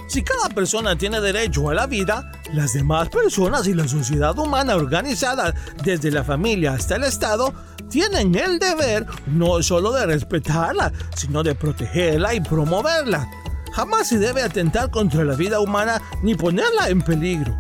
Si 0.07 0.23
cada 0.23 0.49
persona 0.49 0.97
tiene 0.97 1.21
derecho 1.21 1.69
a 1.69 1.75
la 1.75 1.85
vida, 1.85 2.31
las 2.53 2.73
demás 2.73 3.09
personas 3.09 3.67
y 3.67 3.73
la 3.73 3.87
sociedad 3.87 4.37
humana 4.37 4.75
organizada, 4.75 5.53
desde 5.83 6.11
la 6.11 6.23
familia 6.23 6.73
hasta 6.73 6.95
el 6.95 7.03
Estado, 7.03 7.53
tienen 7.89 8.33
el 8.35 8.59
deber 8.59 9.05
no 9.27 9.61
solo 9.61 9.91
de 9.91 10.05
respetarla, 10.05 10.91
sino 11.15 11.43
de 11.43 11.55
protegerla 11.55 12.33
y 12.33 12.41
promoverla. 12.41 13.27
Jamás 13.73 14.07
se 14.07 14.19
debe 14.19 14.43
atentar 14.43 14.91
contra 14.91 15.23
la 15.23 15.35
vida 15.35 15.59
humana 15.59 16.01
ni 16.21 16.35
ponerla 16.35 16.89
en 16.89 17.01
peligro. 17.01 17.57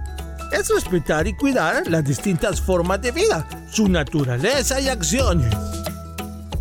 Es 0.51 0.69
respetar 0.69 1.25
y 1.27 1.35
cuidar 1.35 1.87
las 1.87 2.05
distintas 2.05 2.61
formas 2.61 3.01
de 3.01 3.11
vida, 3.11 3.47
su 3.71 3.87
naturaleza 3.87 4.79
y 4.79 4.89
acciones. 4.89 5.51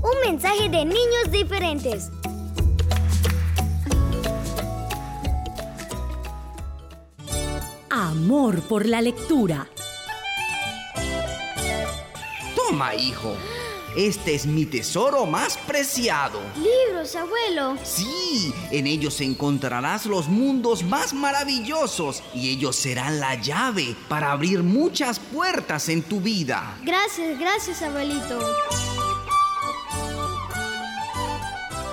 Un 0.03 0.31
mensaje 0.31 0.71
de 0.71 0.87
niños 0.87 1.31
diferentes. 1.31 2.11
Amor 7.95 8.63
por 8.63 8.87
la 8.87 9.03
lectura. 9.03 9.69
Toma, 12.57 12.95
hijo. 12.95 13.37
Este 13.95 14.35
es 14.35 14.47
mi 14.47 14.65
tesoro 14.65 15.27
más 15.27 15.59
preciado. 15.59 16.41
Libros, 16.57 17.15
abuelo. 17.15 17.77
Sí, 17.85 18.55
en 18.71 18.87
ellos 18.87 19.21
encontrarás 19.21 20.07
los 20.07 20.27
mundos 20.29 20.83
más 20.83 21.13
maravillosos 21.13 22.23
y 22.35 22.49
ellos 22.49 22.77
serán 22.77 23.21
la 23.21 23.35
llave 23.35 23.95
para 24.09 24.33
abrir 24.33 24.63
muchas 24.63 25.19
puertas 25.19 25.91
en 25.91 26.03
tu 26.03 26.23
vida. 26.23 26.79
Gracias, 26.85 27.39
gracias, 27.39 27.83
abuelito. 27.83 28.41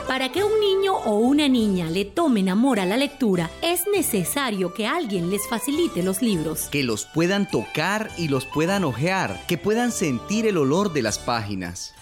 Para 0.10 0.32
que 0.32 0.44
un 0.44 0.60
niño 0.60 0.96
o 0.96 1.20
una 1.20 1.48
niña 1.48 1.88
le 1.92 2.04
tomen 2.04 2.50
amor 2.50 2.80
a 2.80 2.86
la 2.88 2.98
lectura, 2.98 3.52
es 3.62 3.82
necesario 3.94 4.74
que 4.74 4.88
alguien 4.88 5.30
les 5.30 5.48
facilite 5.48 6.02
los 6.02 6.24
libros. 6.24 6.68
Que 6.72 6.82
los 6.82 7.06
puedan 7.06 7.48
tocar 7.48 8.10
y 8.18 8.28
los 8.28 8.48
puedan 8.48 8.86
ojear, 8.86 9.40
que 9.48 9.60
puedan 9.60 9.92
sentir 9.92 10.48
el 10.48 10.58
olor 10.58 10.94
de 10.94 11.04
las 11.04 11.20
páginas. 11.20 11.94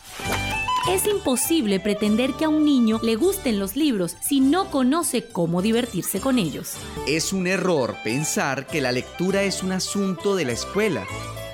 Es 0.90 1.06
imposible 1.06 1.82
pretender 1.82 2.32
que 2.32 2.46
a 2.46 2.50
un 2.50 2.64
niño 2.64 3.02
le 3.04 3.18
gusten 3.18 3.60
los 3.60 3.76
libros 3.76 4.16
si 4.22 4.40
no 4.40 4.72
conoce 4.72 5.28
cómo 5.28 5.62
divertirse 5.62 6.22
con 6.22 6.40
ellos. 6.40 6.76
Es 7.10 7.34
un 7.34 7.46
error 7.46 7.98
pensar 8.06 8.68
que 8.68 8.80
la 8.80 8.94
lectura 8.94 9.44
es 9.44 9.64
un 9.64 9.74
asunto 9.74 10.38
de 10.38 10.46
la 10.46 10.54
escuela. 10.54 11.06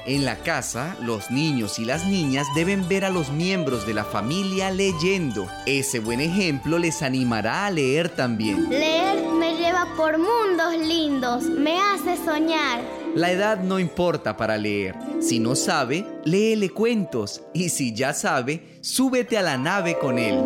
En 0.06 0.26
la 0.26 0.36
casa, 0.36 0.98
los 1.02 1.32
niños 1.32 1.80
y 1.80 1.86
las 1.86 2.06
niñas 2.06 2.46
deben 2.56 2.89
ver 2.89 3.06
a 3.06 3.10
los 3.10 3.32
miembros 3.32 3.88
de 3.88 3.94
la 3.94 4.04
familia 4.04 4.70
leyendo. 4.70 5.48
Ese 5.66 6.00
buen 6.00 6.20
ejemplo 6.20 6.78
les 6.78 7.02
animará 7.02 7.66
a 7.66 7.72
leer 7.72 8.10
también. 8.10 8.70
Leer 8.70 9.24
me 9.32 9.56
lleva 9.56 9.88
por 9.96 10.18
mundos 10.18 10.76
lindos, 10.86 11.44
me 11.46 11.80
hace 11.80 12.18
soñar. 12.18 12.82
La 13.16 13.32
edad 13.32 13.60
no 13.60 13.80
importa 13.80 14.36
para 14.36 14.58
leer. 14.58 14.94
Si 15.22 15.39
no 15.39 15.56
sabe, 15.56 16.06
léele 16.26 16.70
cuentos. 16.70 17.42
Y 17.54 17.70
si 17.70 17.94
ya 17.94 18.13
sabe, 18.13 18.80
súbete 18.82 19.38
a 19.38 19.42
la 19.42 19.58
nave 19.58 19.98
con 20.00 20.20
él. 20.20 20.44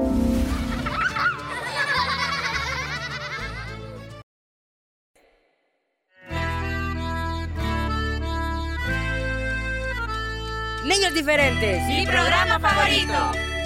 Mi 11.88 12.06
programa 12.06 12.60
favorito. 12.60 13.57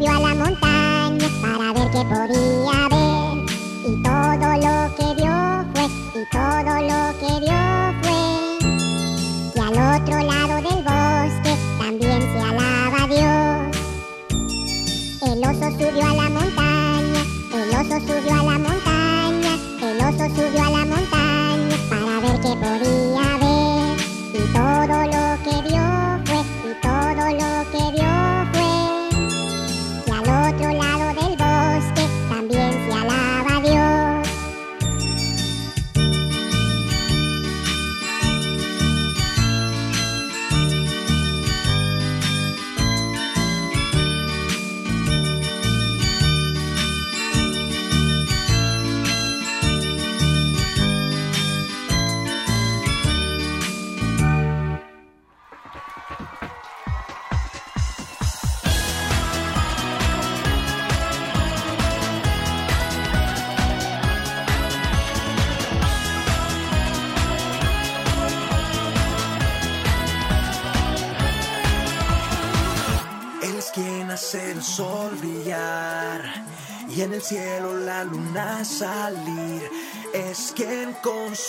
subió 0.00 0.16
a 0.16 0.20
la 0.20 0.34
montaña 0.34 1.28
para 1.42 1.72
ver 1.74 1.90
qué 1.90 2.02
podía 2.04 2.88
ver. 2.88 3.32
Y 3.86 4.02
todo 4.02 4.48
lo 4.64 4.76
que 4.96 5.06
vio 5.20 5.36
fue, 5.74 5.86
y 6.14 6.22
todo 6.32 6.72
lo 6.88 7.00
que 7.20 7.30
vio 7.40 7.60
fue. 8.02 8.20
Y 9.54 9.58
al 9.58 9.76
otro 10.00 10.16
lado 10.22 10.54
del 10.56 10.80
bosque 10.84 11.52
también 11.78 12.20
se 12.22 12.38
alaba 12.38 13.00
Dios. 13.08 13.76
El 15.22 15.38
oso 15.44 15.66
subió 15.72 16.04
a 16.06 16.14
la 16.14 16.28
montaña, 16.30 17.22
el 17.54 17.70
oso 17.70 17.96
subió 18.00 18.32
a 18.32 18.42
la 18.44 18.58
montaña, 18.58 19.52
el 19.82 19.98
oso 20.00 20.24
subió 20.34 20.60
a 20.60 20.70
la 20.70 20.70
montaña. 20.70 20.89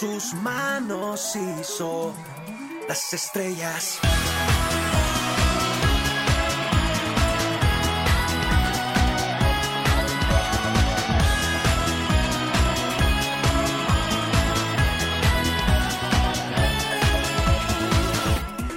sus 0.01 0.33
manos 0.33 1.35
hizo 1.35 2.11
las 2.89 3.13
estrellas. 3.13 3.99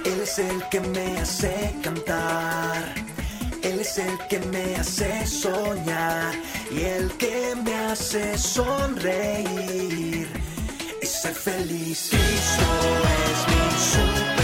Él 0.05 0.21
es 0.21 0.37
el 0.37 0.69
que 0.69 0.79
me 0.79 1.17
hace 1.17 1.75
cantar. 1.81 2.93
Él 3.63 3.79
es 3.79 3.97
el 3.97 4.15
que 4.29 4.39
me 4.41 4.75
hace 4.75 5.25
soñar 5.25 6.35
y 6.69 6.81
el 6.81 7.11
que 7.17 7.55
me 7.63 7.73
hace 7.73 8.37
sonreír 8.37 10.29
ser 11.25 11.33
feliz. 11.33 12.09
Cristo 12.11 12.65
es 13.25 13.47
mi 13.47 13.91
sueño. 13.91 14.34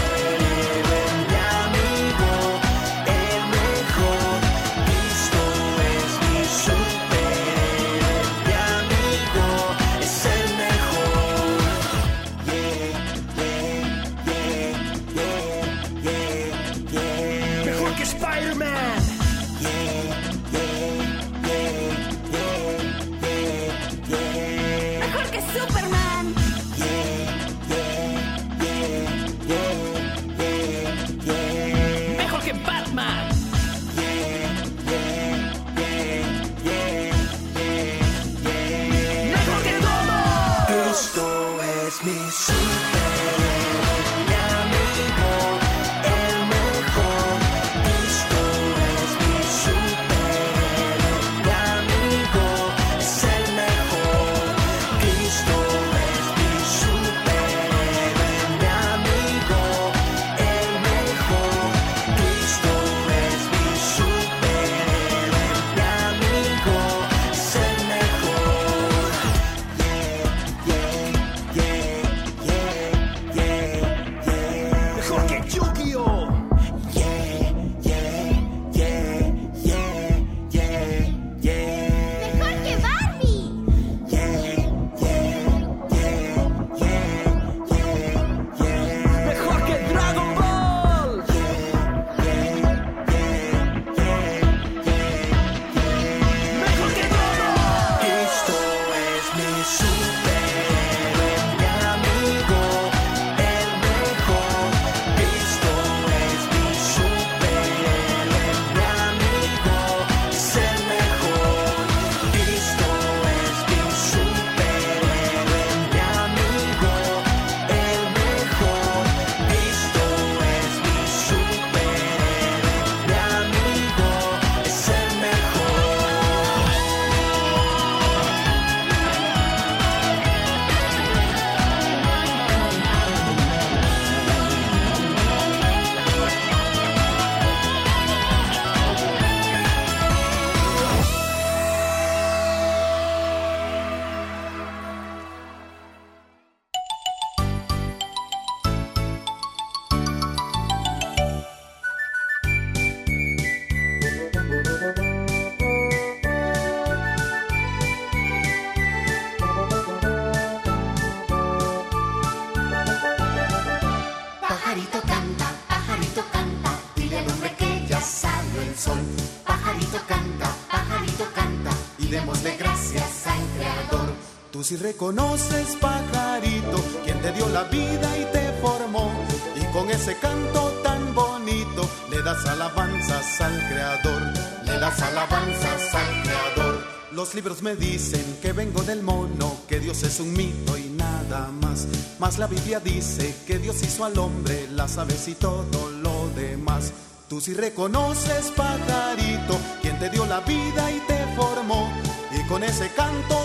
Si 174.72 174.76
reconoces, 174.78 175.76
pajarito, 175.76 176.82
quien 177.04 177.20
te 177.20 177.30
dio 177.32 177.46
la 177.50 177.64
vida 177.64 178.08
y 178.16 178.24
te 178.32 178.52
formó. 178.62 179.12
Y 179.54 179.64
con 179.70 179.90
ese 179.90 180.16
canto 180.16 180.70
tan 180.82 181.14
bonito 181.14 181.86
le 182.10 182.22
das 182.22 182.46
alabanzas 182.46 183.38
al 183.42 183.68
Creador. 183.68 184.22
Le 184.64 184.78
das 184.78 185.02
alabanzas 185.02 185.94
al 185.94 186.22
Creador. 186.22 186.84
Los 187.12 187.34
libros 187.34 187.60
me 187.60 187.76
dicen 187.76 188.38
que 188.40 188.54
vengo 188.54 188.82
del 188.82 189.02
mono, 189.02 189.58
que 189.68 189.78
Dios 189.78 190.02
es 190.04 190.20
un 190.20 190.32
mito 190.32 190.78
y 190.78 190.88
nada 190.88 191.50
más. 191.60 191.86
Mas 192.18 192.38
la 192.38 192.46
Biblia 192.46 192.80
dice 192.80 193.34
que 193.46 193.58
Dios 193.58 193.82
hizo 193.82 194.06
al 194.06 194.16
hombre, 194.18 194.68
las 194.70 194.96
aves 194.96 195.28
y 195.28 195.34
todo 195.34 195.90
lo 195.90 196.30
demás. 196.34 196.94
Tú 197.28 197.42
si 197.42 197.52
reconoces, 197.52 198.50
pajarito, 198.56 199.58
quien 199.82 199.98
te 199.98 200.08
dio 200.08 200.24
la 200.24 200.40
vida 200.40 200.90
y 200.90 200.98
te 201.00 201.26
formó. 201.36 201.92
Y 202.34 202.48
con 202.48 202.62
ese 202.64 202.90
canto 202.94 203.42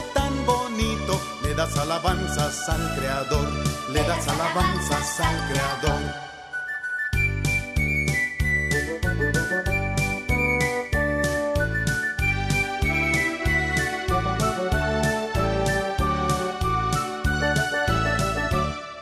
le 0.78 1.56
das 1.56 1.76
alabanzas 1.76 2.70
al 2.70 2.96
Creador, 2.96 3.48
le 3.90 4.04
das 4.04 4.28
alabanzas 4.28 5.20
al 5.22 5.38
Creador. 5.50 6.02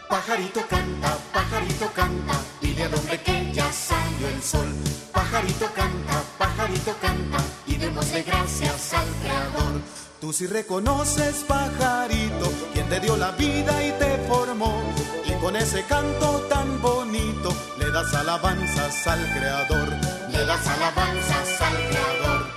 Pajarito 0.07 0.61
canta, 0.69 1.17
pajarito 1.33 1.91
canta, 1.93 2.35
dile 2.61 2.83
al 2.85 2.93
hombre 2.93 3.21
que 3.21 3.51
ya 3.51 3.69
salió 3.73 4.29
el 4.29 4.41
sol. 4.41 4.73
Pajarito 5.11 5.65
canta, 5.73 6.23
pajarito 6.37 6.95
canta, 7.01 7.37
y 7.67 7.75
démosle 7.75 8.23
gracias 8.23 8.93
al 8.93 9.07
Creador. 9.21 10.04
Tú 10.21 10.31
si 10.31 10.47
reconoces, 10.47 11.43
pajarito, 11.47 12.51
quien 12.73 12.87
te 12.87 12.99
dio 13.01 13.17
la 13.17 13.31
vida 13.31 13.83
y 13.85 13.91
te 13.99 14.17
formó. 14.27 14.81
Y 15.25 15.33
con 15.41 15.55
ese 15.55 15.83
canto 15.83 16.39
tan 16.49 16.81
bonito 16.81 17.53
le 17.77 17.91
das 17.91 18.13
alabanzas 18.13 19.07
al 19.07 19.19
Creador. 19.33 19.89
Le 20.31 20.45
das 20.45 20.67
alabanzas 20.67 21.61
al 21.61 21.73
Creador. 21.89 22.47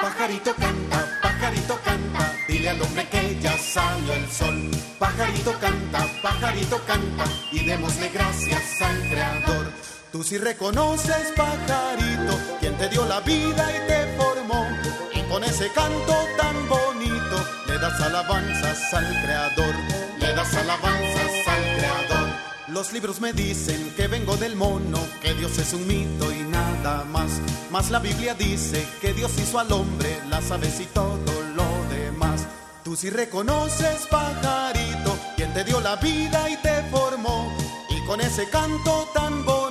Pajarito 0.00 0.54
canta, 0.54 1.18
pajarito 1.22 1.78
canta, 1.84 2.32
dile 2.48 2.70
al 2.70 2.82
hombre 2.82 3.08
que 3.08 3.38
ya 3.40 3.56
salió 3.56 4.12
el 4.12 4.30
sol. 4.30 4.70
Pajarito 4.98 5.52
canta, 5.60 6.06
pajarito 6.22 6.80
canta, 6.84 7.24
y 7.52 7.64
démosle 7.64 8.08
gracias 8.08 8.82
al 8.82 9.00
Creador. 9.08 9.93
Tú 10.14 10.22
si 10.22 10.38
reconoces, 10.38 11.32
pajarito, 11.34 12.38
quien 12.60 12.78
te 12.78 12.88
dio 12.88 13.04
la 13.04 13.18
vida 13.22 13.68
y 13.68 13.88
te 13.88 14.16
formó. 14.16 14.64
Y 15.12 15.20
con 15.28 15.42
ese 15.42 15.68
canto 15.72 16.14
tan 16.38 16.68
bonito 16.68 17.44
le 17.66 17.80
das 17.80 18.00
alabanzas 18.00 18.94
al 18.94 19.04
Creador. 19.24 19.74
Le 20.20 20.32
das 20.34 20.54
alabanzas 20.54 21.48
al 21.48 21.62
Creador. 21.78 22.28
Los 22.68 22.92
libros 22.92 23.20
me 23.20 23.32
dicen 23.32 23.92
que 23.96 24.06
vengo 24.06 24.36
del 24.36 24.54
mono, 24.54 25.00
que 25.20 25.34
Dios 25.34 25.58
es 25.58 25.72
un 25.72 25.84
mito 25.84 26.30
y 26.30 26.42
nada 26.44 27.02
más. 27.06 27.40
Mas 27.72 27.90
la 27.90 27.98
Biblia 27.98 28.34
dice 28.34 28.86
que 29.00 29.14
Dios 29.14 29.32
hizo 29.36 29.58
al 29.58 29.72
hombre, 29.72 30.20
las 30.30 30.48
aves 30.52 30.78
y 30.78 30.84
todo 30.84 31.42
lo 31.56 31.66
demás. 31.92 32.46
Tú 32.84 32.94
si 32.94 33.10
reconoces, 33.10 34.06
pajarito, 34.08 35.18
quien 35.34 35.52
te 35.52 35.64
dio 35.64 35.80
la 35.80 35.96
vida 35.96 36.48
y 36.48 36.56
te 36.58 36.84
formó. 36.92 37.52
Y 37.90 38.06
con 38.06 38.20
ese 38.20 38.48
canto 38.48 39.08
tan 39.12 39.44
bonito 39.44 39.63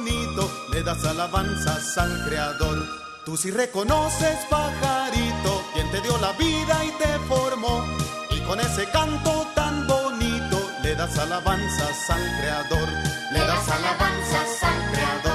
le 0.74 0.82
das 0.82 1.04
alabanzas 1.06 1.98
al 1.98 2.26
Creador. 2.26 2.78
Tú 3.26 3.38
si 3.38 3.52
reconoces, 3.52 4.38
pajarito, 4.50 5.64
quien 5.74 5.90
te 5.92 6.02
dio 6.02 6.18
la 6.18 6.34
vida 6.34 6.84
y 6.84 6.92
te 6.98 7.20
formó. 7.28 7.86
Y 8.32 8.40
con 8.42 8.60
ese 8.60 8.90
canto 8.90 9.48
tan 9.54 9.88
bonito 9.88 10.58
le 10.82 10.96
das 10.96 11.18
alabanzas 11.18 12.10
al 12.10 12.24
Creador. 12.40 12.90
Le 13.32 13.40
das 13.40 13.70
alabanzas 13.70 14.64
al 14.64 14.92
Creador. 14.92 15.33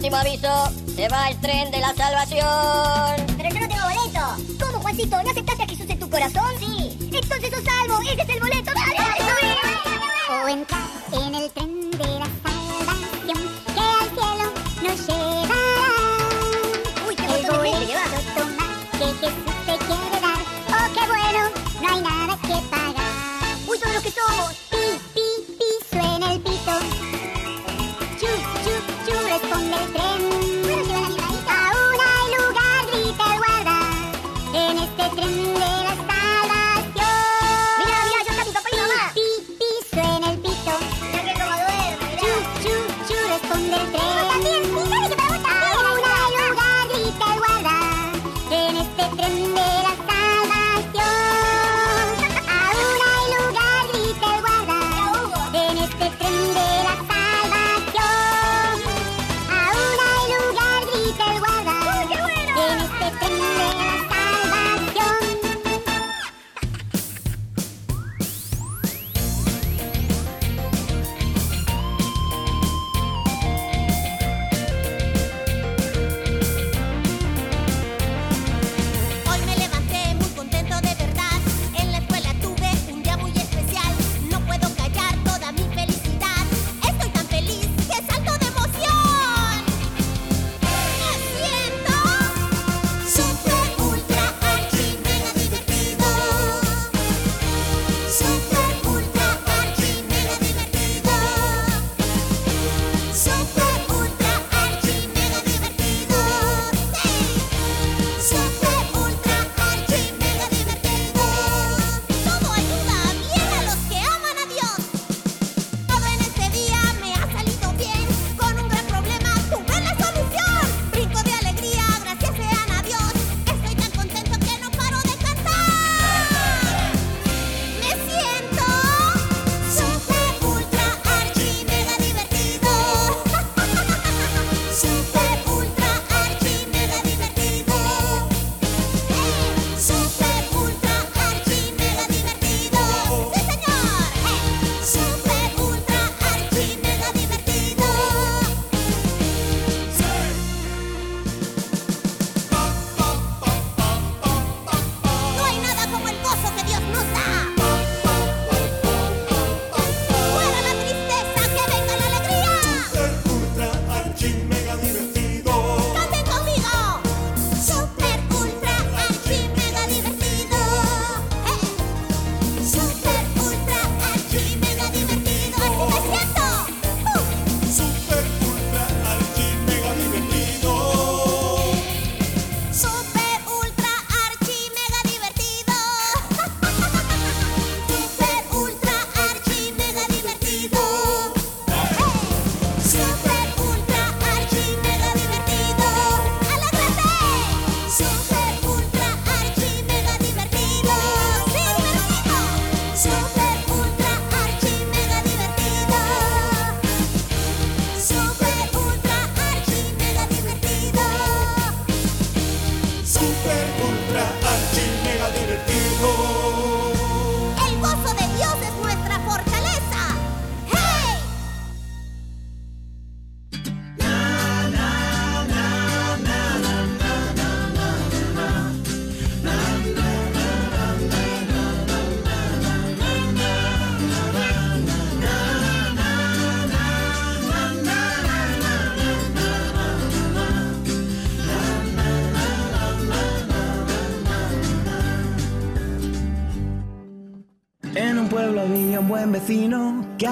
Último 0.00 0.16
aviso, 0.16 0.72
se 0.96 1.08
va 1.10 1.28
el 1.28 1.38
tren 1.40 1.70
de 1.70 1.78
la 1.78 1.94
salvación. 1.94 3.36
Pero 3.36 3.50
yo 3.50 3.60
no 3.60 3.68
tengo 3.68 3.82
boleto. 3.84 4.64
¿Cómo, 4.64 4.80
Juancito? 4.80 5.22
¿No 5.22 5.30
aceptaste 5.30 5.62
a 5.62 5.66
Jesús 5.66 5.90
en 5.90 5.98
tu 5.98 6.08
corazón? 6.08 6.58
Sí. 6.58 6.96
Entonces 7.12 7.50
sos 7.50 7.62
salvo, 7.62 8.00
ese 8.00 8.22
es 8.22 8.28
el 8.30 8.40
boleto. 8.40 8.70
¡Dale! 8.72 10.42
O 10.42 10.48
en 10.48 10.64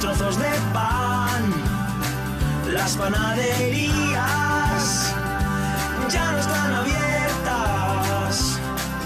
Trozos 0.00 0.38
de 0.38 0.50
pan. 0.72 1.52
Las 2.72 2.96
panaderías 2.96 5.12
ya 6.10 6.32
no 6.32 6.38
están 6.38 6.72
abiertas 6.72 8.58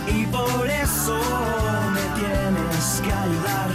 y 0.07 0.25
por 0.27 0.69
eso 0.69 1.19
me 1.93 2.03
tienes 2.21 3.01
que 3.03 3.13
ayudar. 3.13 3.71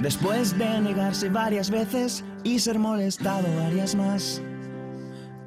Después 0.00 0.56
de 0.58 0.80
negarse 0.80 1.28
varias 1.28 1.68
veces 1.70 2.24
y 2.42 2.58
ser 2.58 2.78
molestado 2.78 3.46
varias 3.64 3.94
más, 3.94 4.40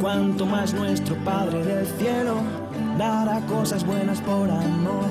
cuanto 0.00 0.46
más 0.46 0.74
nuestro 0.74 1.16
Padre 1.24 1.64
del 1.64 1.86
cielo 1.86 2.36
dará 2.98 3.40
cosas 3.46 3.84
buenas 3.84 4.20
por 4.20 4.50
amor. 4.50 5.06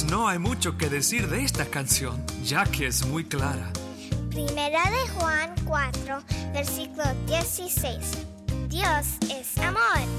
Pues 0.00 0.12
no 0.12 0.28
hay 0.28 0.38
mucho 0.38 0.78
que 0.78 0.88
decir 0.88 1.28
de 1.28 1.42
esta 1.42 1.64
canción, 1.64 2.24
ya 2.44 2.62
que 2.64 2.86
es 2.86 3.04
muy 3.04 3.24
clara. 3.24 3.68
Primera 4.30 4.80
de 4.88 5.08
Juan 5.18 5.52
4, 5.64 6.22
versículo 6.52 7.02
16. 7.26 7.96
Dios 8.68 9.06
es 9.28 9.58
amor. 9.58 10.17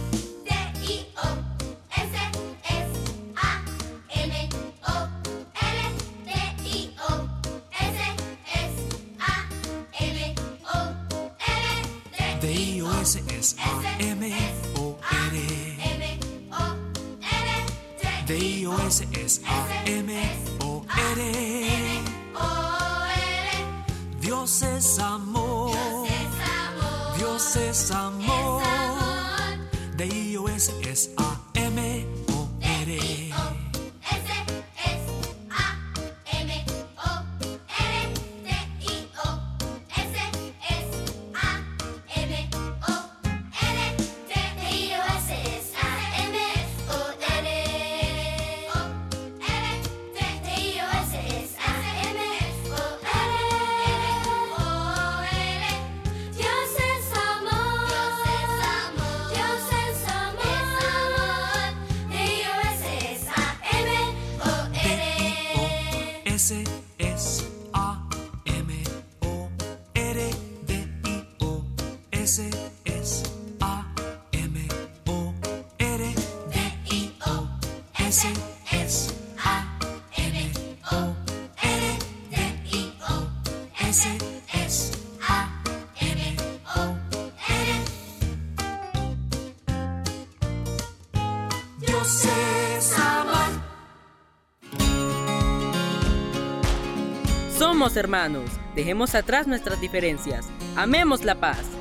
Somos 97.57 97.97
hermanos, 97.97 98.51
dejemos 98.75 99.15
atrás 99.15 99.47
nuestras 99.47 99.81
diferencias, 99.81 100.47
amemos 100.75 101.23
la 101.25 101.39
paz. 101.39 101.78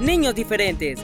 Niños 0.00 0.34
diferentes, 0.34 0.98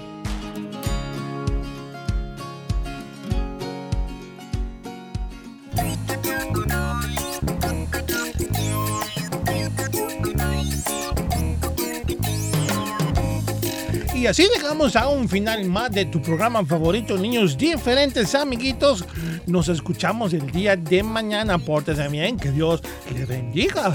Y 14.26 14.28
así 14.28 14.49
llegamos 14.53 14.97
a 14.97 15.07
un 15.07 15.28
final 15.28 15.66
más 15.66 15.92
de 15.92 16.07
tu 16.07 16.20
programa 16.20 16.64
favorito, 16.64 17.16
niños 17.16 17.57
diferentes, 17.57 18.34
amiguitos. 18.34 19.05
Nos 19.47 19.68
escuchamos 19.68 20.32
el 20.32 20.51
día 20.51 20.74
de 20.74 21.05
mañana. 21.05 21.59
Pórtese 21.59 22.09
bien, 22.09 22.36
que 22.36 22.51
Dios 22.51 22.82
le 23.14 23.24
bendiga. 23.24 23.94